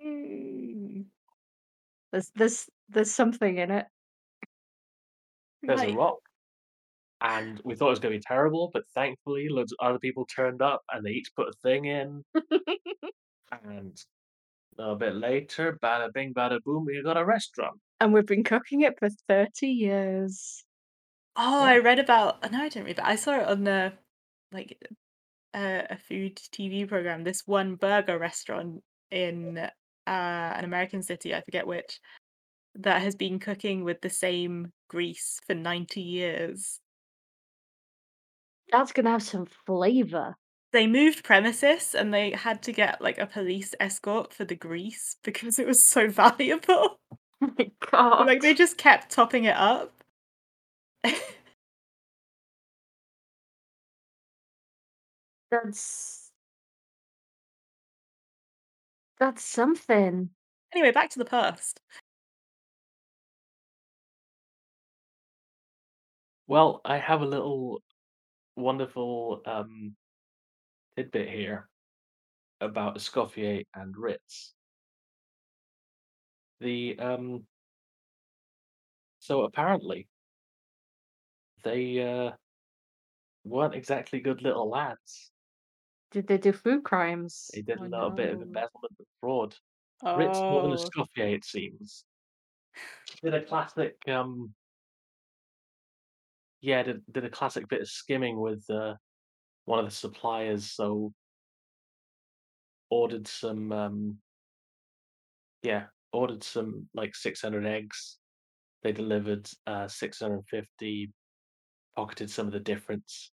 Mm. 0.03 1.11
There's 2.13 2.31
there's 2.35 2.71
there's 2.89 3.13
something 3.13 3.59
in 3.59 3.71
it. 3.71 3.87
There's 5.67 5.83
a 5.83 5.91
rock. 5.91 6.21
And 7.21 7.61
we 7.65 7.77
thought 7.77 7.87
it 7.89 7.91
was 7.91 8.01
gonna 8.01 8.17
be 8.17 8.21
terrible, 8.21 8.71
but 8.73 8.87
thankfully, 8.95 9.49
loads 9.49 9.73
of 9.73 9.79
other 9.87 9.99
people 9.99 10.27
turned 10.27 10.61
up, 10.61 10.83
and 10.91 11.07
they 11.07 11.11
each 11.13 11.33
put 11.37 11.49
a 11.49 11.53
thing 11.63 11.85
in 11.87 12.25
and 13.53 13.97
a 14.79 14.83
little 14.83 14.97
bit 14.97 15.15
later, 15.17 15.79
bada 15.83 16.13
bing, 16.13 16.35
bada 16.35 16.61
boom, 16.65 16.85
we 16.87 17.03
got 17.03 17.17
a 17.17 17.25
restaurant. 17.25 17.81
And 18.01 18.13
we've 18.13 18.27
been 18.27 18.45
cooking 18.45 18.83
it 18.83 18.99
for 18.99 19.09
30 19.29 19.69
years. 19.69 20.65
Oh, 21.37 21.63
Yeah. 21.63 21.67
I 21.67 21.79
read 21.79 21.99
about 21.99 22.51
no, 22.53 22.59
I 22.63 22.69
didn't 22.69 22.87
read 22.87 22.97
that. 22.97 23.07
I 23.07 23.17
saw 23.17 23.41
it 23.41 23.49
on 23.49 23.65
the 23.65 23.99
like 24.53 24.79
a 25.55 25.87
a 25.91 25.99
food 25.99 26.37
TV 26.37 26.87
program. 26.87 27.25
This 27.25 27.47
one 27.47 27.77
burger 27.77 28.19
restaurant 28.19 28.83
in 29.11 29.59
uh, 29.59 29.71
an 30.07 30.65
American 30.65 31.03
city, 31.03 31.35
I 31.35 31.43
forget 31.43 31.67
which, 31.67 32.01
that 32.77 33.03
has 33.03 33.17
been 33.17 33.39
cooking 33.41 33.85
with 33.85 34.01
the 34.03 34.11
same 34.11 34.73
grease 34.91 35.41
for 35.47 35.55
90 35.55 36.03
years. 36.03 36.81
That's 38.73 38.91
gonna 38.91 39.11
have 39.11 39.23
some 39.23 39.47
flavor. 39.47 40.35
They 40.73 40.87
moved 40.89 41.23
premises 41.25 41.95
and 41.95 42.13
they 42.13 42.33
had 42.33 42.63
to 42.65 42.73
get 42.73 43.01
like 43.01 43.19
a 43.19 43.27
police 43.27 43.75
escort 43.79 44.33
for 44.33 44.45
the 44.45 44.57
grease 44.57 45.17
because 45.23 45.59
it 45.59 45.67
was 45.67 45.83
so 45.83 46.09
valuable. 46.09 46.99
Oh 47.41 47.53
my 47.59 47.71
god. 47.91 48.27
Like 48.27 48.41
they 48.43 48.55
just 48.55 48.77
kept 48.77 49.11
topping 49.11 49.45
it 49.45 49.57
up. 49.57 49.93
That's 55.51 56.33
that's 59.19 59.43
something. 59.43 60.31
anyway, 60.75 60.91
back 60.91 61.09
to 61.11 61.19
the 61.19 61.25
past. 61.25 61.81
Well, 66.47 66.81
I 66.85 66.99
have 66.99 67.21
a 67.23 67.27
little 67.27 67.83
wonderful 68.57 69.43
um, 69.47 69.97
tidbit 70.97 71.29
here 71.29 71.69
about 72.61 72.97
Escoffier 72.97 73.65
and 73.75 73.95
Ritz. 73.97 74.55
The 76.61 76.97
um, 76.99 77.45
so 79.19 79.43
apparently 79.43 80.09
they 81.65 82.01
uh, 82.01 82.33
weren't 83.45 83.75
exactly 83.75 84.21
good 84.21 84.43
little 84.43 84.69
lads. 84.69 85.33
Did 86.13 86.27
they 86.27 86.39
do 86.39 86.53
food 86.53 86.85
crimes? 86.85 87.51
They 87.55 87.63
did 87.63 87.79
Oh 87.81 87.85
a 87.85 87.89
little 87.89 88.11
bit 88.11 88.31
of 88.31 88.39
no. 88.39 88.45
embezzlement 88.45 88.93
and 88.99 89.07
fraud. 89.21 89.55
Ritz 90.05 90.39
more 90.51 90.63
than 90.63 90.73
Oh, 90.73 90.77
Escoffier, 90.77 91.35
it 91.35 91.45
seems. 91.45 92.05
Did 93.23 93.35
a 93.35 93.43
classic 93.43 93.97
um, 94.09 94.55
yeah, 96.61 96.83
did 96.83 97.03
did 97.11 97.25
a 97.25 97.31
classic 97.31 97.69
bit 97.69 97.83
of 97.83 97.89
skimming 97.89 98.41
with 98.41 98.65
uh, 98.71 98.95
one 99.65 99.79
of 99.79 99.85
the 99.85 99.91
suppliers. 99.91 100.71
So 100.71 101.13
ordered 102.91 103.27
some 103.27 103.73
um, 103.73 104.19
yeah, 105.63 105.85
ordered 106.13 106.43
some 106.43 106.89
like 106.95 107.15
600 107.15 107.67
eggs. 107.67 108.19
They 108.83 108.93
delivered 108.93 109.49
uh, 109.67 109.87
650, 109.89 111.13
pocketed 111.97 112.31
some 112.31 112.47
of 112.47 112.53
the 112.53 112.61
difference. 112.61 113.31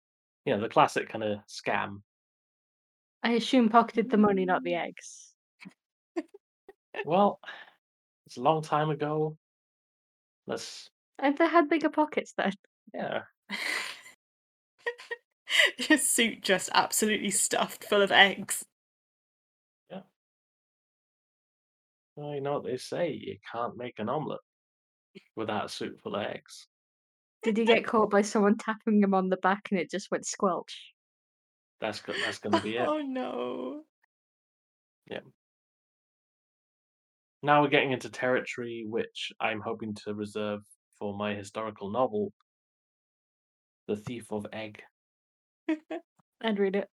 You 0.46 0.56
know, 0.56 0.62
the 0.62 0.70
classic 0.70 1.10
kind 1.10 1.24
of 1.24 1.40
scam. 1.48 2.02
I 3.24 3.32
assume 3.32 3.70
pocketed 3.70 4.10
the 4.10 4.18
money, 4.18 4.46
not 4.46 4.64
the 4.64 4.76
eggs. 4.76 5.34
Well, 7.06 7.40
it's 8.26 8.38
a 8.38 8.42
long 8.42 8.62
time 8.62 8.90
ago. 8.90 9.38
Let's 10.46 10.90
And 11.20 11.38
they 11.38 11.48
had 11.48 11.70
bigger 11.70 11.90
pockets 11.90 12.34
then. 12.38 12.54
yeah. 12.94 13.24
His 15.78 16.10
suit 16.10 16.42
just 16.42 16.70
absolutely 16.74 17.32
stuffed 17.32 17.84
full 17.84 18.02
of 18.02 18.12
eggs. 18.12 18.66
Yeah. 19.90 20.02
Well, 22.16 22.36
you 22.36 22.42
know 22.42 22.54
what 22.54 22.66
they 22.66 22.78
say, 22.78 23.12
you 23.12 23.38
can't 23.52 23.78
make 23.78 24.00
an 24.00 24.10
omelette 24.10 24.40
without 25.36 25.66
a 25.66 25.70
soup 25.70 26.00
full 26.02 26.16
of 26.16 26.26
eggs. 26.26 26.68
Did 27.44 27.58
he 27.58 27.66
get 27.66 27.86
caught 27.86 28.10
by 28.10 28.24
someone 28.24 28.58
tapping 28.58 29.02
him 29.02 29.14
on 29.14 29.30
the 29.30 29.38
back 29.38 29.70
and 29.72 29.80
it 29.80 29.92
just 29.92 30.12
went 30.12 30.26
squelch? 30.26 30.94
That's 31.80 32.02
go- 32.02 32.14
that's 32.26 32.40
gonna 32.40 32.62
be 32.62 32.76
it. 32.78 32.88
Oh 32.88 33.02
no. 33.02 33.84
Yeah. 35.10 35.20
Now 37.44 37.62
we're 37.62 37.70
getting 37.70 37.92
into 37.92 38.10
territory 38.10 38.86
which 38.88 39.32
I'm 39.40 39.62
hoping 39.62 39.96
to 40.06 40.14
reserve 40.14 40.62
for 40.98 41.16
my 41.16 41.36
historical 41.36 41.92
novel, 41.92 42.34
The 43.88 43.96
Thief 43.96 44.26
of 44.32 44.48
Egg. 44.52 44.82
I'd 46.42 46.60
read 46.60 46.76
it. 46.76 46.90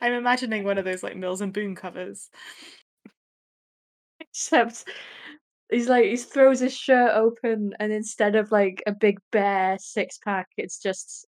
I'm 0.00 0.12
imagining 0.12 0.64
one 0.64 0.78
of 0.78 0.84
those 0.84 1.02
like 1.02 1.16
Mills 1.16 1.40
and 1.40 1.52
Boon 1.52 1.74
covers. 1.74 2.30
Except 4.20 4.84
he's 5.70 5.88
like 5.88 6.04
he 6.04 6.16
throws 6.16 6.60
his 6.60 6.76
shirt 6.76 7.12
open 7.14 7.74
and 7.78 7.92
instead 7.92 8.36
of 8.36 8.52
like 8.52 8.82
a 8.86 8.92
big 8.92 9.18
bare 9.32 9.78
six 9.78 10.18
pack, 10.18 10.48
it's 10.56 10.80
just 10.80 11.26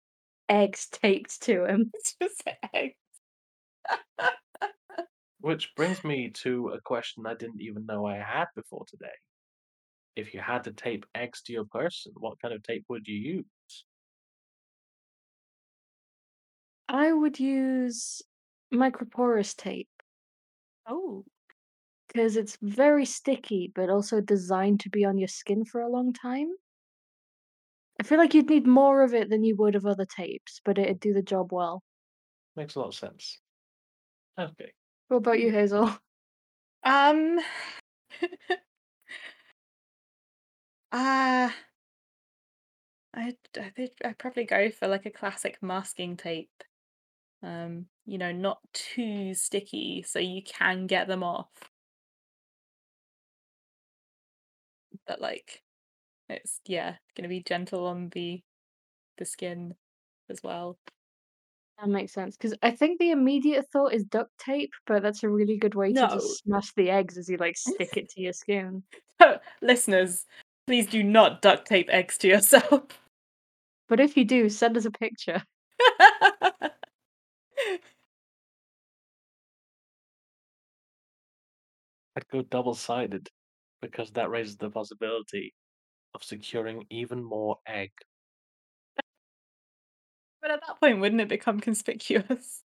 eggs 0.48 0.88
taped 0.90 1.42
to 1.42 1.64
him. 1.64 1.90
It's 1.94 2.14
just 2.20 2.42
eggs. 2.74 2.94
Which 5.40 5.74
brings 5.76 6.02
me 6.02 6.30
to 6.42 6.70
a 6.70 6.80
question 6.80 7.26
I 7.26 7.34
didn't 7.34 7.60
even 7.60 7.86
know 7.86 8.06
I 8.06 8.16
had 8.16 8.46
before 8.54 8.84
today. 8.88 9.06
If 10.16 10.34
you 10.34 10.40
had 10.40 10.64
to 10.64 10.72
tape 10.72 11.04
eggs 11.14 11.42
to 11.42 11.52
your 11.52 11.66
person, 11.66 12.12
what 12.16 12.40
kind 12.40 12.54
of 12.54 12.62
tape 12.62 12.84
would 12.88 13.06
you 13.06 13.16
use? 13.16 13.44
I 16.88 17.12
would 17.12 17.38
use 17.40 18.22
microporous 18.72 19.56
tape 19.56 19.88
Oh. 20.86 21.24
because 22.08 22.36
it's 22.36 22.56
very 22.62 23.04
sticky, 23.04 23.72
but 23.74 23.90
also 23.90 24.20
designed 24.20 24.80
to 24.80 24.90
be 24.90 25.04
on 25.04 25.18
your 25.18 25.28
skin 25.28 25.64
for 25.64 25.80
a 25.80 25.88
long 25.88 26.12
time. 26.12 26.52
I 28.00 28.02
feel 28.04 28.18
like 28.18 28.34
you'd 28.34 28.50
need 28.50 28.66
more 28.66 29.02
of 29.02 29.14
it 29.14 29.30
than 29.30 29.42
you 29.44 29.56
would 29.56 29.74
of 29.74 29.86
other 29.86 30.04
tapes, 30.06 30.60
but 30.64 30.78
it'd 30.78 31.00
do 31.00 31.12
the 31.14 31.22
job 31.22 31.52
well. 31.52 31.82
Makes 32.56 32.74
a 32.74 32.80
lot 32.80 32.88
of 32.88 32.94
sense. 32.94 33.40
Okay. 34.38 34.72
What 35.08 35.18
about 35.18 35.40
you, 35.40 35.50
Hazel? 35.52 35.90
Um. 36.84 37.40
Ah. 40.92 41.54
I'd, 43.14 43.38
I 43.58 43.70
think 43.70 43.92
I'd 44.04 44.18
probably 44.18 44.44
go 44.44 44.70
for 44.70 44.86
like 44.88 45.06
a 45.06 45.10
classic 45.10 45.62
masking 45.62 46.16
tape. 46.16 46.62
Um, 47.46 47.86
you 48.06 48.18
know, 48.18 48.32
not 48.32 48.58
too 48.72 49.32
sticky, 49.34 50.04
so 50.06 50.18
you 50.18 50.42
can 50.42 50.88
get 50.88 51.06
them 51.06 51.22
off. 51.22 51.46
But 55.06 55.20
like, 55.20 55.62
it's 56.28 56.60
yeah, 56.66 56.96
gonna 57.16 57.28
be 57.28 57.44
gentle 57.44 57.86
on 57.86 58.08
the 58.08 58.42
the 59.16 59.24
skin 59.24 59.74
as 60.28 60.42
well. 60.42 60.76
That 61.78 61.88
makes 61.88 62.12
sense 62.12 62.36
because 62.36 62.56
I 62.62 62.72
think 62.72 62.98
the 62.98 63.12
immediate 63.12 63.66
thought 63.72 63.92
is 63.92 64.02
duct 64.04 64.36
tape, 64.38 64.72
but 64.84 65.02
that's 65.02 65.22
a 65.22 65.28
really 65.28 65.56
good 65.56 65.76
way 65.76 65.92
to 65.92 66.08
just 66.08 66.38
smash 66.38 66.72
the 66.74 66.90
eggs 66.90 67.16
as 67.16 67.28
you 67.28 67.36
like 67.36 67.56
stick 67.56 67.96
it 67.96 68.08
to 68.10 68.20
your 68.20 68.32
skin. 68.32 68.82
Listeners, 69.62 70.24
please 70.66 70.88
do 70.88 71.04
not 71.04 71.42
duct 71.42 71.68
tape 71.68 71.90
eggs 71.90 72.18
to 72.18 72.28
yourself. 72.28 72.82
But 73.88 74.00
if 74.00 74.16
you 74.16 74.24
do, 74.24 74.48
send 74.48 74.76
us 74.76 74.84
a 74.84 74.90
picture. 74.90 75.42
I'd 82.16 82.26
go 82.28 82.42
double 82.42 82.74
sided 82.74 83.28
because 83.80 84.10
that 84.12 84.28
raises 84.28 84.56
the 84.56 84.70
possibility 84.70 85.54
of 86.14 86.24
securing 86.24 86.86
even 86.90 87.22
more 87.22 87.58
egg. 87.66 87.92
but 90.40 90.50
at 90.50 90.60
that 90.66 90.80
point, 90.80 91.00
wouldn't 91.00 91.20
it 91.20 91.28
become 91.28 91.60
conspicuous? 91.60 92.62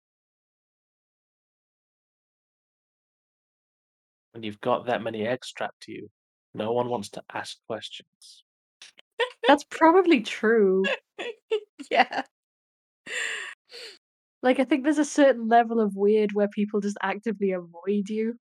When 4.32 4.42
you've 4.42 4.60
got 4.60 4.86
that 4.86 5.02
many 5.02 5.24
eggs 5.26 5.46
strapped 5.48 5.82
to 5.82 5.92
you, 5.92 6.08
no 6.52 6.72
one 6.72 6.88
wants 6.88 7.10
to 7.10 7.22
ask 7.32 7.58
questions. 7.66 8.44
That's 9.46 9.64
probably 9.64 10.20
true. 10.22 10.84
yeah. 11.90 12.22
Like 14.42 14.58
I 14.58 14.64
think 14.64 14.84
there's 14.84 14.98
a 14.98 15.04
certain 15.04 15.48
level 15.48 15.80
of 15.80 15.96
weird 15.96 16.32
where 16.32 16.48
people 16.48 16.80
just 16.80 16.98
actively 17.02 17.52
avoid 17.52 18.08
you. 18.08 18.38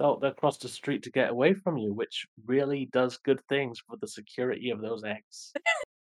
They'll, 0.00 0.18
they'll 0.18 0.32
cross 0.32 0.56
the 0.56 0.68
street 0.68 1.02
to 1.02 1.10
get 1.10 1.28
away 1.28 1.52
from 1.52 1.76
you, 1.76 1.92
which 1.92 2.26
really 2.46 2.88
does 2.90 3.18
good 3.18 3.38
things 3.50 3.80
for 3.86 3.98
the 4.00 4.08
security 4.08 4.70
of 4.70 4.80
those 4.80 5.04
eggs. 5.04 5.52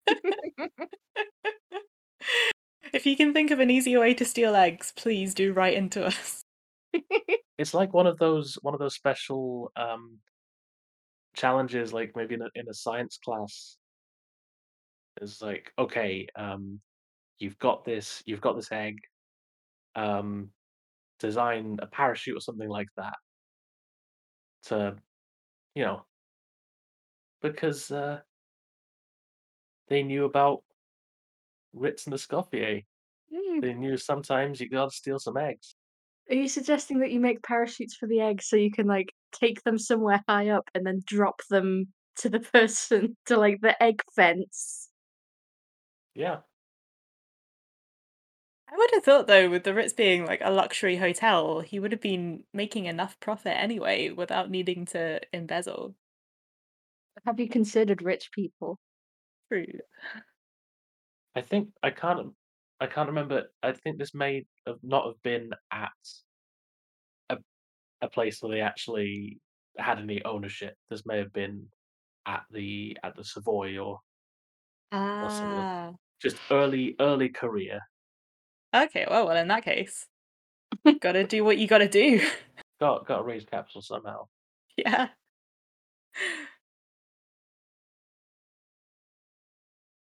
if 2.95 3.05
you 3.05 3.17
can 3.17 3.33
think 3.33 3.51
of 3.51 3.59
an 3.59 3.69
easier 3.69 3.99
way 3.99 4.15
to 4.15 4.25
steal 4.25 4.55
eggs, 4.55 4.93
please 4.95 5.35
do 5.35 5.53
write 5.53 5.75
into 5.75 6.07
us. 6.07 6.43
It's 7.59 7.75
like 7.75 7.93
one 7.93 8.07
of 8.07 8.17
those 8.17 8.57
one 8.63 8.73
of 8.73 8.81
those 8.81 8.95
special 8.95 9.71
um, 9.77 10.17
challenges, 11.37 11.93
like 11.93 12.13
maybe 12.17 12.37
in 12.37 12.41
a, 12.41 12.49
in 12.55 12.67
a 12.71 12.73
science 12.73 13.19
class. 13.23 13.77
It's 15.21 15.43
like, 15.43 15.71
okay, 15.79 16.27
um, 16.37 16.81
you've 17.39 17.59
got 17.59 17.85
this, 17.85 18.23
you've 18.25 18.41
got 18.41 18.57
this 18.57 18.73
egg. 18.73 18.97
Um, 19.95 20.53
design 21.19 21.77
a 21.83 21.87
parachute 21.87 22.39
or 22.39 22.41
something 22.41 22.71
like 22.71 22.89
that 22.97 23.17
to, 24.65 24.97
you 25.75 25.85
know, 25.85 26.07
because 27.41 27.91
uh, 27.91 28.21
they 29.89 30.03
knew 30.03 30.25
about 30.25 30.63
Ritz 31.73 32.07
and 32.07 32.15
Escoffier. 32.15 32.85
Mm. 33.33 33.61
They 33.61 33.75
knew 33.75 33.97
sometimes 33.97 34.61
you 34.61 34.69
gotta 34.69 34.91
steal 34.91 35.19
some 35.19 35.37
eggs. 35.37 35.75
Are 36.31 36.35
you 36.37 36.49
suggesting 36.49 37.01
that 37.01 37.11
you 37.11 37.21
make 37.21 37.43
parachutes 37.43 37.97
for 37.97 38.07
the 38.07 38.21
eggs 38.21 38.47
so 38.49 38.57
you 38.57 38.71
can, 38.71 38.87
like, 38.87 39.13
take 39.33 39.63
them 39.65 39.79
somewhere 39.79 40.23
high 40.29 40.49
up 40.49 40.71
and 40.75 40.87
then 40.87 41.03
drop 41.05 41.43
them 41.51 41.93
to 42.17 42.29
the 42.29 42.41
person 42.53 43.17
to, 43.27 43.37
like, 43.37 43.61
the 43.61 43.81
egg 43.83 44.03
fence? 44.15 44.91
Yeah. 46.15 46.43
I 48.73 48.77
would 48.77 48.91
have 48.95 49.05
thought 49.05 49.27
though, 49.27 49.51
with 49.51 49.65
the 49.65 49.75
Ritz 49.75 49.93
being 49.93 50.25
like 50.25 50.41
a 50.43 50.51
luxury 50.51 50.97
hotel, 50.97 51.61
he 51.61 51.79
would 51.81 51.93
have 51.93 52.01
been 52.01 52.45
making 52.53 52.87
enough 52.87 53.19
profit 53.21 53.57
anyway 53.57 54.11
without 54.11 54.49
needing 54.51 54.87
to 54.87 55.21
embezzle. 55.35 55.95
Have 57.25 57.41
you 57.41 57.49
considered 57.49 58.03
rich 58.03 58.31
people? 58.33 58.79
True. 59.49 59.67
I 61.35 61.41
think 61.43 61.73
I 61.83 61.91
can't 61.91 62.35
I 62.81 62.87
can't 62.87 63.09
remember. 63.09 63.53
I 63.63 63.73
think 63.73 63.99
this 63.99 64.15
may 64.15 64.47
have 64.67 64.79
not 64.83 65.07
have 65.07 65.21
been 65.23 65.53
at 65.73 65.93
a 67.31 67.39
a 68.03 68.09
place 68.11 68.43
where 68.43 68.53
they 68.53 68.61
actually 68.63 69.41
had 69.79 69.99
any 70.01 70.25
ownership. 70.25 70.77
This 70.91 71.07
may 71.07 71.19
have 71.19 71.33
been 71.33 71.71
at 72.27 72.45
the 72.51 72.99
at 73.05 73.17
the 73.17 73.25
Savoy 73.25 73.79
or 73.79 74.01
or 75.21 75.31
similar. 75.31 75.67
Ah. 75.73 75.95
Just 76.21 76.39
early 76.51 76.97
early 77.01 77.29
career. 77.31 77.81
Okay, 78.75 79.07
well, 79.09 79.27
well, 79.27 79.37
in 79.37 79.49
that 79.49 79.65
case, 79.65 80.07
gotta 81.01 81.25
do 81.25 81.45
what 81.45 81.59
you 81.59 81.69
gotta 81.69 81.89
do. 81.89 82.27
Got 82.81 83.07
got 83.07 83.19
to 83.19 83.23
raise 83.25 83.45
capital 83.45 83.81
somehow. 83.81 84.29
yeah. 84.77 85.11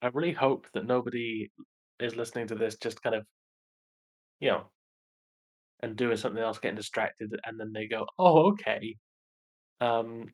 I 0.03 0.07
really 0.09 0.33
hope 0.33 0.69
that 0.75 0.87
nobody 0.87 1.51
is 1.99 2.15
listening 2.15 2.47
to 2.49 2.55
this 2.55 2.77
just 2.77 3.03
kind 3.03 3.17
of, 3.17 3.27
you 4.41 4.51
know, 4.51 4.71
and 5.81 5.97
doing 5.97 6.17
something 6.17 6.43
else, 6.43 6.59
getting 6.59 6.77
distracted, 6.77 7.39
and 7.45 7.59
then 7.61 7.73
they 7.73 7.87
go, 7.87 8.07
"Oh, 8.19 8.51
okay." 8.53 8.97
Um, 9.81 10.33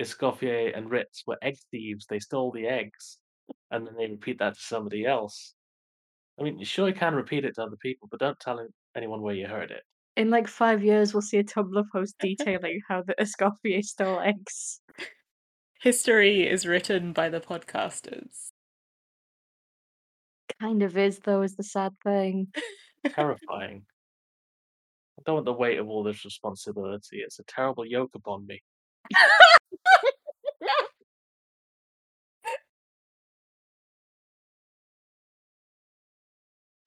Escoffier 0.00 0.76
and 0.76 0.90
Ritz 0.90 1.24
were 1.26 1.38
egg 1.42 1.58
thieves. 1.72 2.06
They 2.06 2.20
stole 2.20 2.52
the 2.52 2.68
eggs, 2.68 3.20
and 3.72 3.86
then 3.88 3.96
they 3.96 4.08
repeat 4.08 4.40
that 4.40 4.56
to 4.56 4.60
somebody 4.60 5.06
else. 5.06 5.55
I 6.38 6.42
mean, 6.42 6.58
you 6.58 6.64
sure 6.64 6.88
you 6.88 6.94
can 6.94 7.14
repeat 7.14 7.44
it 7.44 7.54
to 7.54 7.62
other 7.62 7.76
people, 7.76 8.08
but 8.10 8.20
don't 8.20 8.38
tell 8.40 8.66
anyone 8.96 9.22
where 9.22 9.34
you 9.34 9.46
heard 9.46 9.70
it. 9.70 9.82
In, 10.16 10.30
like, 10.30 10.48
5 10.48 10.82
years, 10.84 11.12
we'll 11.12 11.22
see 11.22 11.38
a 11.38 11.44
Tumblr 11.44 11.84
post 11.92 12.16
detailing 12.20 12.80
how 12.88 13.02
the 13.02 13.14
Escoffier 13.20 13.82
stole 13.82 14.20
eggs. 14.20 14.80
History 15.80 16.48
is 16.48 16.66
written 16.66 17.12
by 17.12 17.28
the 17.28 17.40
podcasters. 17.40 18.50
Kind 20.60 20.82
of 20.82 20.96
is, 20.96 21.20
though, 21.20 21.42
is 21.42 21.56
the 21.56 21.62
sad 21.62 21.92
thing. 22.02 22.48
Terrifying. 23.08 23.84
I 25.18 25.22
don't 25.24 25.36
want 25.36 25.44
the 25.46 25.52
weight 25.52 25.78
of 25.78 25.88
all 25.88 26.02
this 26.02 26.24
responsibility. 26.24 27.18
It's 27.18 27.38
a 27.38 27.44
terrible 27.44 27.86
yoke 27.86 28.14
upon 28.14 28.46
me. 28.46 28.62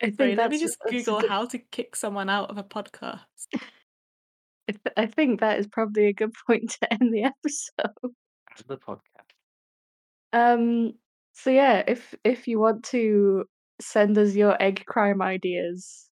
I 0.01 0.05
think 0.07 0.17
Sorry, 0.17 0.35
let 0.35 0.51
me 0.51 0.59
just 0.59 0.77
Google 0.89 1.19
good 1.19 1.29
how 1.29 1.45
to 1.45 1.57
kick 1.57 1.95
someone 1.95 2.29
out 2.29 2.49
of 2.49 2.57
a 2.57 2.63
podcast. 2.63 3.25
I 4.69 4.71
th 4.71 4.79
I 4.95 5.05
think 5.07 5.39
that 5.39 5.59
is 5.59 5.67
probably 5.67 6.07
a 6.07 6.13
good 6.13 6.33
point 6.47 6.71
to 6.71 6.93
end 6.93 7.13
the 7.13 7.23
episode. 7.23 8.13
As 8.57 8.63
the 8.65 8.77
podcast. 8.77 9.29
Um, 10.31 10.93
so 11.33 11.49
yeah, 11.49 11.83
if 11.87 12.15
if 12.23 12.47
you 12.47 12.59
want 12.59 12.83
to 12.85 13.45
send 13.81 14.17
us 14.17 14.35
your 14.35 14.61
egg 14.61 14.83
crime 14.85 15.21
ideas, 15.21 16.09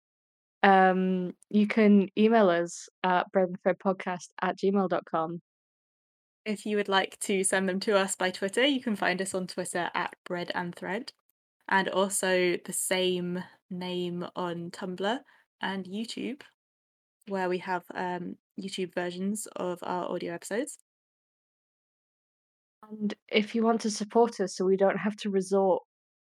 um, 0.63 1.33
you 1.49 1.67
can 1.67 2.09
email 2.17 2.49
us 2.49 2.89
at 3.03 3.31
breadandthreadpodcast 3.31 4.29
at 4.41 4.57
gmail.com. 4.57 5.41
If 6.45 6.65
you 6.65 6.77
would 6.77 6.89
like 6.89 7.19
to 7.21 7.43
send 7.43 7.67
them 7.67 7.79
to 7.81 7.97
us 7.97 8.15
by 8.15 8.29
Twitter, 8.31 8.65
you 8.65 8.81
can 8.81 8.95
find 8.95 9.21
us 9.21 9.33
on 9.33 9.47
Twitter 9.47 9.89
at 9.93 10.15
Bread 10.25 10.51
and 10.53 10.75
Thread, 10.75 11.11
and 11.69 11.89
also 11.89 12.57
the 12.65 12.73
same 12.73 13.43
name 13.69 14.25
on 14.35 14.71
Tumblr 14.71 15.19
and 15.61 15.85
YouTube, 15.85 16.41
where 17.27 17.49
we 17.49 17.57
have 17.59 17.83
um, 17.93 18.35
YouTube 18.59 18.93
versions 18.93 19.47
of 19.55 19.79
our 19.83 20.09
audio 20.11 20.33
episodes. 20.33 20.77
And 22.89 23.13
if 23.27 23.55
you 23.55 23.63
want 23.63 23.81
to 23.81 23.89
support 23.89 24.39
us 24.39 24.55
so 24.55 24.65
we 24.65 24.77
don't 24.77 24.97
have 24.97 25.15
to 25.17 25.29
resort 25.29 25.81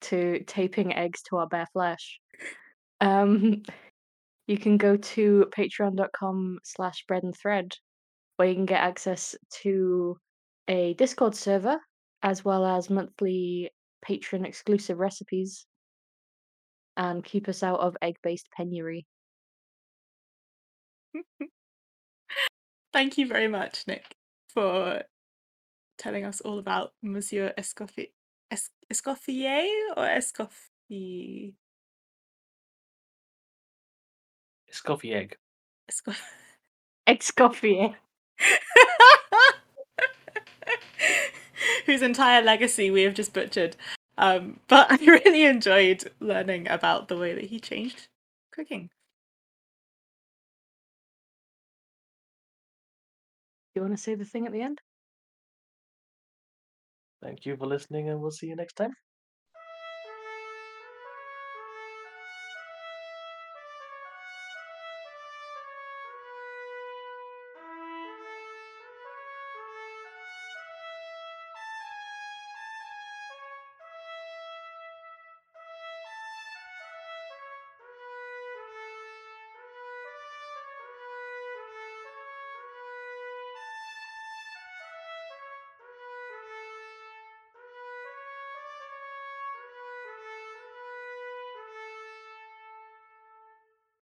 to 0.02 0.40
taping 0.46 0.94
eggs 0.94 1.22
to 1.28 1.36
our 1.38 1.48
bare 1.48 1.66
flesh, 1.72 2.20
um, 3.00 3.62
you 4.46 4.58
can 4.58 4.76
go 4.76 4.96
to 4.96 5.46
patreon.com 5.56 6.58
slash 6.62 7.04
bread 7.08 7.24
and 7.24 7.34
thread 7.36 7.72
where 8.36 8.48
you 8.48 8.54
can 8.54 8.66
get 8.66 8.80
access 8.80 9.34
to 9.62 10.16
a 10.68 10.94
Discord 10.94 11.34
server 11.34 11.78
as 12.22 12.44
well 12.44 12.64
as 12.64 12.90
monthly 12.90 13.70
patron 14.04 14.44
exclusive 14.44 14.98
recipes 14.98 15.66
and 16.96 17.24
keep 17.24 17.48
us 17.48 17.62
out 17.62 17.80
of 17.80 17.96
egg 18.02 18.16
based 18.22 18.48
penury. 18.56 19.06
Thank 22.92 23.18
you 23.18 23.26
very 23.26 23.48
much, 23.48 23.84
Nick, 23.86 24.14
for 24.48 25.02
telling 25.98 26.24
us 26.24 26.40
all 26.40 26.58
about 26.58 26.92
Monsieur 27.02 27.52
Escoffier. 27.58 28.10
Es- 28.50 28.70
Escoffier 28.92 29.66
or 29.96 30.04
Escoffier? 30.04 31.54
It's 34.68 34.80
coffee 34.80 35.14
egg. 35.14 35.36
Escoff- 41.64 41.80
Excoffier. 41.82 41.84
whose 41.86 42.02
entire 42.02 42.42
legacy 42.42 42.90
we 42.90 43.02
have 43.02 43.14
just 43.14 43.32
butchered. 43.32 43.76
Um, 44.18 44.60
but 44.68 44.90
I 44.92 44.96
really 45.04 45.44
enjoyed 45.44 46.10
learning 46.20 46.68
about 46.68 47.08
the 47.08 47.16
way 47.18 47.34
that 47.34 47.44
he 47.46 47.60
changed 47.60 48.08
cooking. 48.52 48.90
You 53.74 53.82
want 53.82 53.94
to 53.94 54.02
say 54.02 54.14
the 54.14 54.24
thing 54.24 54.46
at 54.46 54.52
the 54.52 54.62
end? 54.62 54.80
Thank 57.22 57.44
you 57.46 57.56
for 57.56 57.66
listening, 57.66 58.08
and 58.08 58.20
we'll 58.20 58.30
see 58.30 58.46
you 58.48 58.56
next 58.56 58.74
time. 58.74 58.94